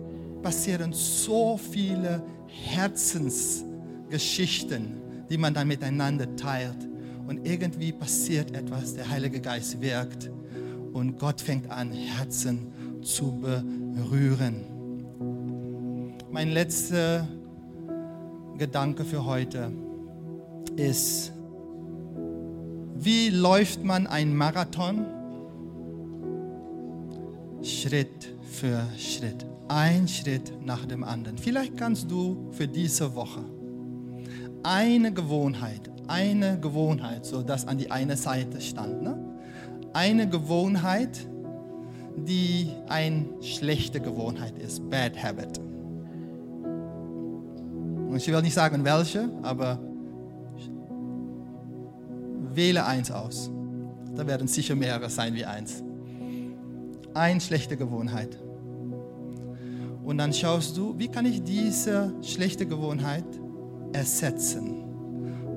passieren 0.42 0.94
so 0.94 1.58
viele 1.58 2.24
Herzensgeschichten, 2.48 5.02
die 5.30 5.38
man 5.38 5.54
dann 5.54 5.68
miteinander 5.68 6.36
teilt. 6.36 6.90
Und 7.28 7.46
irgendwie 7.48 7.92
passiert 7.92 8.56
etwas, 8.56 8.96
der 8.96 9.08
Heilige 9.10 9.40
Geist 9.40 9.80
wirkt 9.82 10.32
und 10.92 11.18
Gott 11.18 11.40
fängt 11.42 11.72
an, 11.72 11.92
Herzen 11.92 13.02
zu 13.02 13.40
berühren. 13.40 14.66
Mein 16.32 16.52
letzter 16.52 17.28
Gedanke 18.58 19.04
für 19.04 19.26
heute 19.26 19.72
ist, 20.76 21.32
wie 22.96 23.30
läuft 23.30 23.84
man 23.84 24.08
ein 24.08 24.36
Marathon? 24.36 25.06
Schritt 27.62 28.36
für 28.42 28.82
Schritt 28.98 29.46
ein 29.68 30.08
Schritt 30.08 30.54
nach 30.64 30.86
dem 30.86 31.04
anderen. 31.04 31.38
Vielleicht 31.38 31.78
kannst 31.78 32.10
du 32.12 32.50
für 32.52 32.68
diese 32.68 33.16
Woche 33.16 33.44
eine 34.64 35.12
Gewohnheit, 35.12 35.90
eine 36.08 36.60
Gewohnheit, 36.60 37.26
so 37.26 37.42
dass 37.42 37.68
an 37.68 37.78
die 37.78 37.92
eine 37.92 38.16
Seite 38.16 38.62
stand, 38.62 39.02
ne? 39.02 39.18
eine 39.94 40.30
Gewohnheit, 40.30 41.28
die 42.16 42.70
eine 42.88 43.26
schlechte 43.42 44.00
Gewohnheit 44.00 44.58
ist, 44.60 44.88
bad 44.90 45.22
habit. 45.22 45.60
Und 48.14 48.20
ich 48.20 48.28
will 48.28 48.44
nicht 48.44 48.54
sagen 48.54 48.86
welche, 48.86 49.28
aber 49.42 49.80
wähle 52.54 52.86
eins 52.86 53.10
aus. 53.10 53.50
Da 54.16 54.28
werden 54.28 54.48
sicher 54.48 54.76
mehrere 54.76 55.10
sein 55.10 55.34
wie 55.34 55.46
eins. 55.46 55.82
Eine 57.16 57.42
schlechte 57.42 57.76
Gewohnheit. 57.76 58.38
Und 60.04 60.20
dann 60.20 60.32
schaust 60.32 60.78
du, 60.78 60.94
wie 61.00 61.08
kann 61.08 61.26
ich 61.26 61.42
diese 61.42 62.14
schlechte 62.22 62.68
Gewohnheit 62.68 63.26
ersetzen 63.94 64.84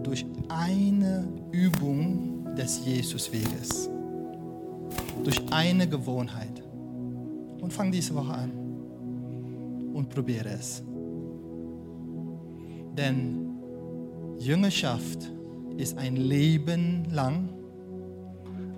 durch 0.02 0.24
eine 0.48 1.28
Übung 1.52 2.54
des 2.54 2.86
Jesusweges. 2.86 3.90
Durch 5.22 5.42
eine 5.52 5.86
Gewohnheit. 5.86 6.62
Und 7.61 7.70
fang 7.70 7.92
diese 7.92 8.14
Woche 8.14 8.32
an 8.32 8.50
und 9.92 10.09
probiere 10.09 10.48
es. 10.48 10.82
Denn 12.97 13.57
Jüngerschaft 14.38 15.30
ist 15.76 15.99
ein 15.99 16.16
Leben 16.16 17.07
lang, 17.11 17.49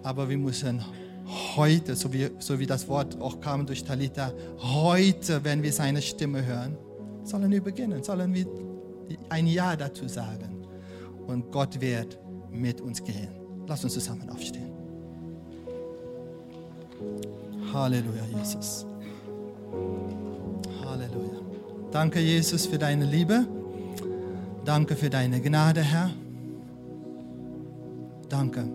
aber 0.02 0.28
wir 0.28 0.38
müssen 0.38 0.82
heute, 1.56 1.94
so 1.94 2.12
wie, 2.12 2.30
so 2.38 2.58
wie 2.58 2.66
das 2.66 2.88
Wort 2.88 3.20
auch 3.20 3.40
kam 3.40 3.66
durch 3.66 3.84
Talita, 3.84 4.32
heute, 4.58 5.44
wenn 5.44 5.62
wir 5.62 5.72
seine 5.72 6.02
Stimme 6.02 6.44
hören, 6.44 6.76
sollen 7.22 7.50
wir 7.50 7.62
beginnen, 7.62 8.02
sollen 8.02 8.32
wir 8.34 8.46
ein 9.28 9.46
Ja 9.46 9.76
dazu 9.76 10.08
sagen. 10.08 10.66
Und 11.26 11.52
Gott 11.52 11.80
wird 11.80 12.18
mit 12.50 12.80
uns 12.80 13.02
gehen. 13.04 13.28
Lass 13.66 13.84
uns 13.84 13.94
zusammen 13.94 14.28
aufstehen. 14.30 14.72
Halleluja, 17.72 18.24
Jesus. 18.38 18.86
Halleluja. 20.82 21.40
Danke, 21.92 22.20
Jesus, 22.20 22.66
für 22.66 22.78
deine 22.78 23.04
Liebe. 23.04 23.46
Danke 24.68 24.96
für 24.96 25.08
deine 25.08 25.40
Gnade, 25.40 25.80
Herr. 25.80 26.10
Danke. 28.28 28.68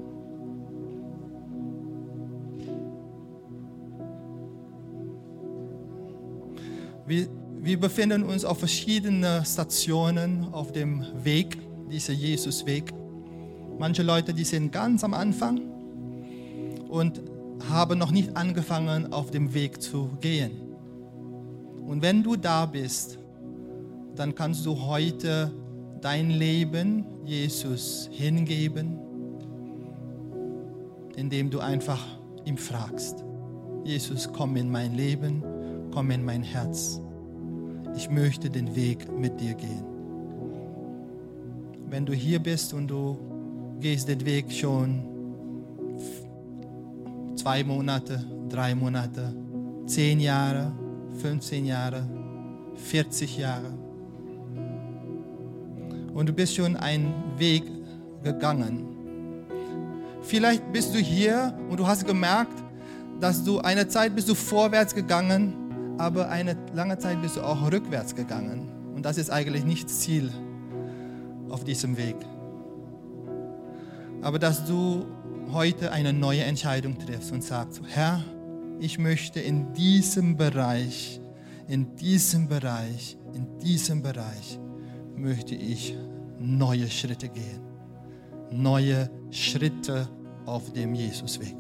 Wir, 7.06 7.28
wir 7.62 7.80
befinden 7.80 8.24
uns 8.24 8.44
auf 8.44 8.58
verschiedenen 8.58 9.46
Stationen 9.46 10.48
auf 10.52 10.72
dem 10.72 11.06
Weg, 11.24 11.60
dieser 11.92 12.14
Jesusweg. 12.14 12.92
Manche 13.78 14.02
Leute, 14.02 14.34
die 14.34 14.46
sind 14.46 14.72
ganz 14.72 15.04
am 15.04 15.14
Anfang 15.14 15.62
und 16.90 17.22
haben 17.70 18.00
noch 18.00 18.10
nicht 18.10 18.36
angefangen, 18.36 19.14
auf 19.14 19.30
dem 19.30 19.54
Weg 19.54 19.80
zu 19.80 20.10
gehen. 20.22 20.54
Und 21.86 22.02
wenn 22.02 22.24
du 22.24 22.36
da 22.36 22.66
bist, 22.66 23.20
dann 24.16 24.34
kannst 24.34 24.66
du 24.66 24.88
heute 24.88 25.52
dein 26.04 26.30
Leben 26.30 27.06
Jesus 27.26 28.10
hingeben, 28.12 29.00
indem 31.16 31.50
du 31.50 31.60
einfach 31.60 32.06
ihm 32.46 32.58
fragst, 32.58 33.24
Jesus, 33.84 34.32
komm 34.32 34.56
in 34.56 34.70
mein 34.70 34.94
Leben 34.94 35.44
komm 35.94 36.10
in 36.10 36.26
mein 36.26 36.42
Herz. 36.42 37.00
Ich 37.96 38.10
möchte 38.10 38.50
den 38.50 38.76
Weg 38.76 39.08
mit 39.12 39.40
dir 39.40 39.54
gehen. 39.54 39.86
Wenn 41.88 42.06
du 42.06 42.14
hier 42.14 42.40
bist 42.40 42.74
und 42.74 42.88
du 42.88 43.18
gehst 43.80 44.08
den 44.08 44.26
Weg 44.26 44.52
schon 44.52 45.04
zwei 47.36 47.64
Monate, 47.64 48.26
drei 48.50 48.74
Monate, 48.74 49.36
zehn 49.86 50.20
Jahre, 50.20 50.72
15 51.22 51.66
Jahre, 51.66 52.10
40 52.76 53.38
Jahre. 53.38 53.78
Und 56.14 56.30
du 56.30 56.34
bist 56.34 56.56
schon 56.56 56.76
einen 56.76 57.14
Weg 57.38 57.64
gegangen. 58.24 58.88
Vielleicht 60.22 60.72
bist 60.72 60.94
du 60.94 61.00
hier 61.00 61.58
und 61.70 61.80
du 61.80 61.88
hast 61.88 62.06
gemerkt, 62.06 62.64
dass 63.20 63.44
du 63.44 63.60
eine 63.60 63.88
Zeit 63.88 64.16
bist 64.16 64.30
du 64.30 64.36
vorwärts 64.36 64.94
gegangen 64.96 65.64
aber 65.98 66.30
eine 66.30 66.58
lange 66.74 66.98
Zeit 66.98 67.22
bist 67.22 67.38
du 67.38 67.42
auch 67.42 67.72
rückwärts 67.72 68.16
gegangen. 68.16 68.70
Und 68.96 69.06
das 69.06 69.18
ist 69.18 69.30
eigentlich 69.30 69.64
nicht 69.64 69.90
Ziel 69.90 70.32
auf 71.50 71.64
diesem 71.64 71.98
Weg. 71.98 72.16
Aber 74.22 74.40
dass 74.40 74.66
du 74.66 75.06
heute 75.52 75.92
eine 75.92 76.14
neue 76.14 76.44
Entscheidung 76.44 76.98
triffst 76.98 77.32
und 77.32 77.44
sagst, 77.44 77.82
Herr, 77.88 78.24
ich 78.80 78.98
möchte 78.98 79.40
in 79.40 79.74
diesem 79.74 80.36
Bereich, 80.36 81.22
in 81.68 81.96
diesem 81.96 82.48
Bereich, 82.48 83.18
in 83.34 83.60
diesem 83.60 84.02
Bereich, 84.02 84.60
möchte 85.16 85.56
ich 85.56 85.96
neue 86.40 86.90
Schritte 86.90 87.30
gehen. 87.30 87.62
Neue 88.52 89.10
Schritte 89.32 90.08
auf 90.46 90.72
dem 90.74 90.94
Jesusweg. 90.94 91.56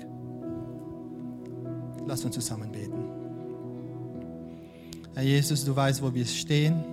Lass 2.05 2.23
uns 2.25 2.35
zusammen 2.35 2.71
beten. 2.71 3.05
Herr 5.15 5.23
Jesus, 5.23 5.63
du 5.63 5.75
weißt, 5.75 6.01
wo 6.01 6.13
wir 6.13 6.25
stehen. 6.25 6.83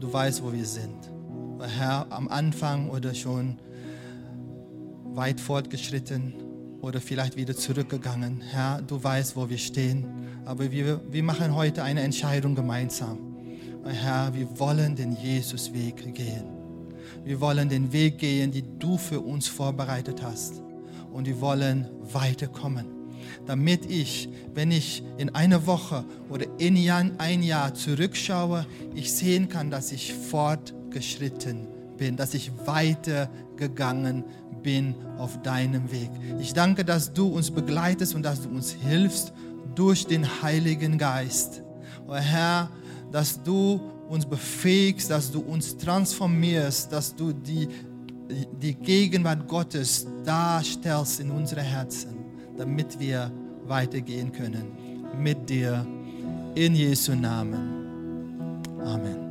Du 0.00 0.12
weißt, 0.12 0.42
wo 0.42 0.52
wir 0.52 0.64
sind. 0.64 1.10
Herr, 1.60 2.06
am 2.10 2.28
Anfang 2.28 2.90
oder 2.90 3.14
schon 3.14 3.58
weit 5.14 5.40
fortgeschritten 5.40 6.34
oder 6.80 7.00
vielleicht 7.00 7.36
wieder 7.36 7.54
zurückgegangen. 7.54 8.40
Herr, 8.40 8.80
du 8.82 9.02
weißt, 9.02 9.36
wo 9.36 9.48
wir 9.48 9.58
stehen. 9.58 10.06
Aber 10.44 10.70
wir, 10.70 11.00
wir 11.10 11.22
machen 11.22 11.54
heute 11.54 11.82
eine 11.82 12.00
Entscheidung 12.00 12.54
gemeinsam. 12.54 13.27
Herr, 13.84 14.34
wir 14.34 14.58
wollen 14.58 14.96
den 14.96 15.12
Jesusweg 15.12 16.14
gehen. 16.14 16.44
Wir 17.24 17.40
wollen 17.40 17.68
den 17.68 17.92
Weg 17.92 18.18
gehen, 18.18 18.52
den 18.52 18.78
du 18.78 18.96
für 18.96 19.20
uns 19.20 19.48
vorbereitet 19.48 20.22
hast. 20.22 20.62
Und 21.12 21.26
wir 21.26 21.40
wollen 21.40 21.86
weiterkommen, 22.12 22.86
damit 23.46 23.90
ich, 23.90 24.28
wenn 24.54 24.70
ich 24.70 25.02
in 25.16 25.34
einer 25.34 25.66
Woche 25.66 26.04
oder 26.28 26.46
in 26.58 26.76
ein 27.18 27.42
Jahr 27.42 27.74
zurückschaue, 27.74 28.66
ich 28.94 29.12
sehen 29.12 29.48
kann, 29.48 29.70
dass 29.70 29.92
ich 29.92 30.12
fortgeschritten 30.12 31.66
bin, 31.96 32.16
dass 32.16 32.34
ich 32.34 32.52
weitergegangen 32.64 34.24
bin 34.62 34.94
auf 35.18 35.40
deinem 35.42 35.90
Weg. 35.90 36.10
Ich 36.40 36.52
danke, 36.52 36.84
dass 36.84 37.12
du 37.12 37.28
uns 37.28 37.50
begleitest 37.50 38.14
und 38.14 38.22
dass 38.22 38.42
du 38.42 38.48
uns 38.48 38.72
hilfst 38.72 39.32
durch 39.74 40.06
den 40.06 40.42
Heiligen 40.42 40.98
Geist. 40.98 41.62
Oh 42.06 42.14
Herr, 42.14 42.70
dass 43.10 43.42
du 43.42 43.80
uns 44.08 44.24
befähigst, 44.24 45.10
dass 45.10 45.30
du 45.30 45.40
uns 45.40 45.76
transformierst, 45.76 46.92
dass 46.92 47.14
du 47.14 47.32
die, 47.32 47.68
die 48.60 48.74
Gegenwart 48.74 49.46
Gottes 49.46 50.06
darstellst 50.24 51.20
in 51.20 51.30
unsere 51.30 51.62
Herzen, 51.62 52.16
damit 52.56 52.98
wir 52.98 53.30
weitergehen 53.66 54.32
können 54.32 54.66
mit 55.20 55.48
dir. 55.48 55.86
In 56.54 56.74
Jesu 56.74 57.14
Namen. 57.14 58.64
Amen. 58.82 59.27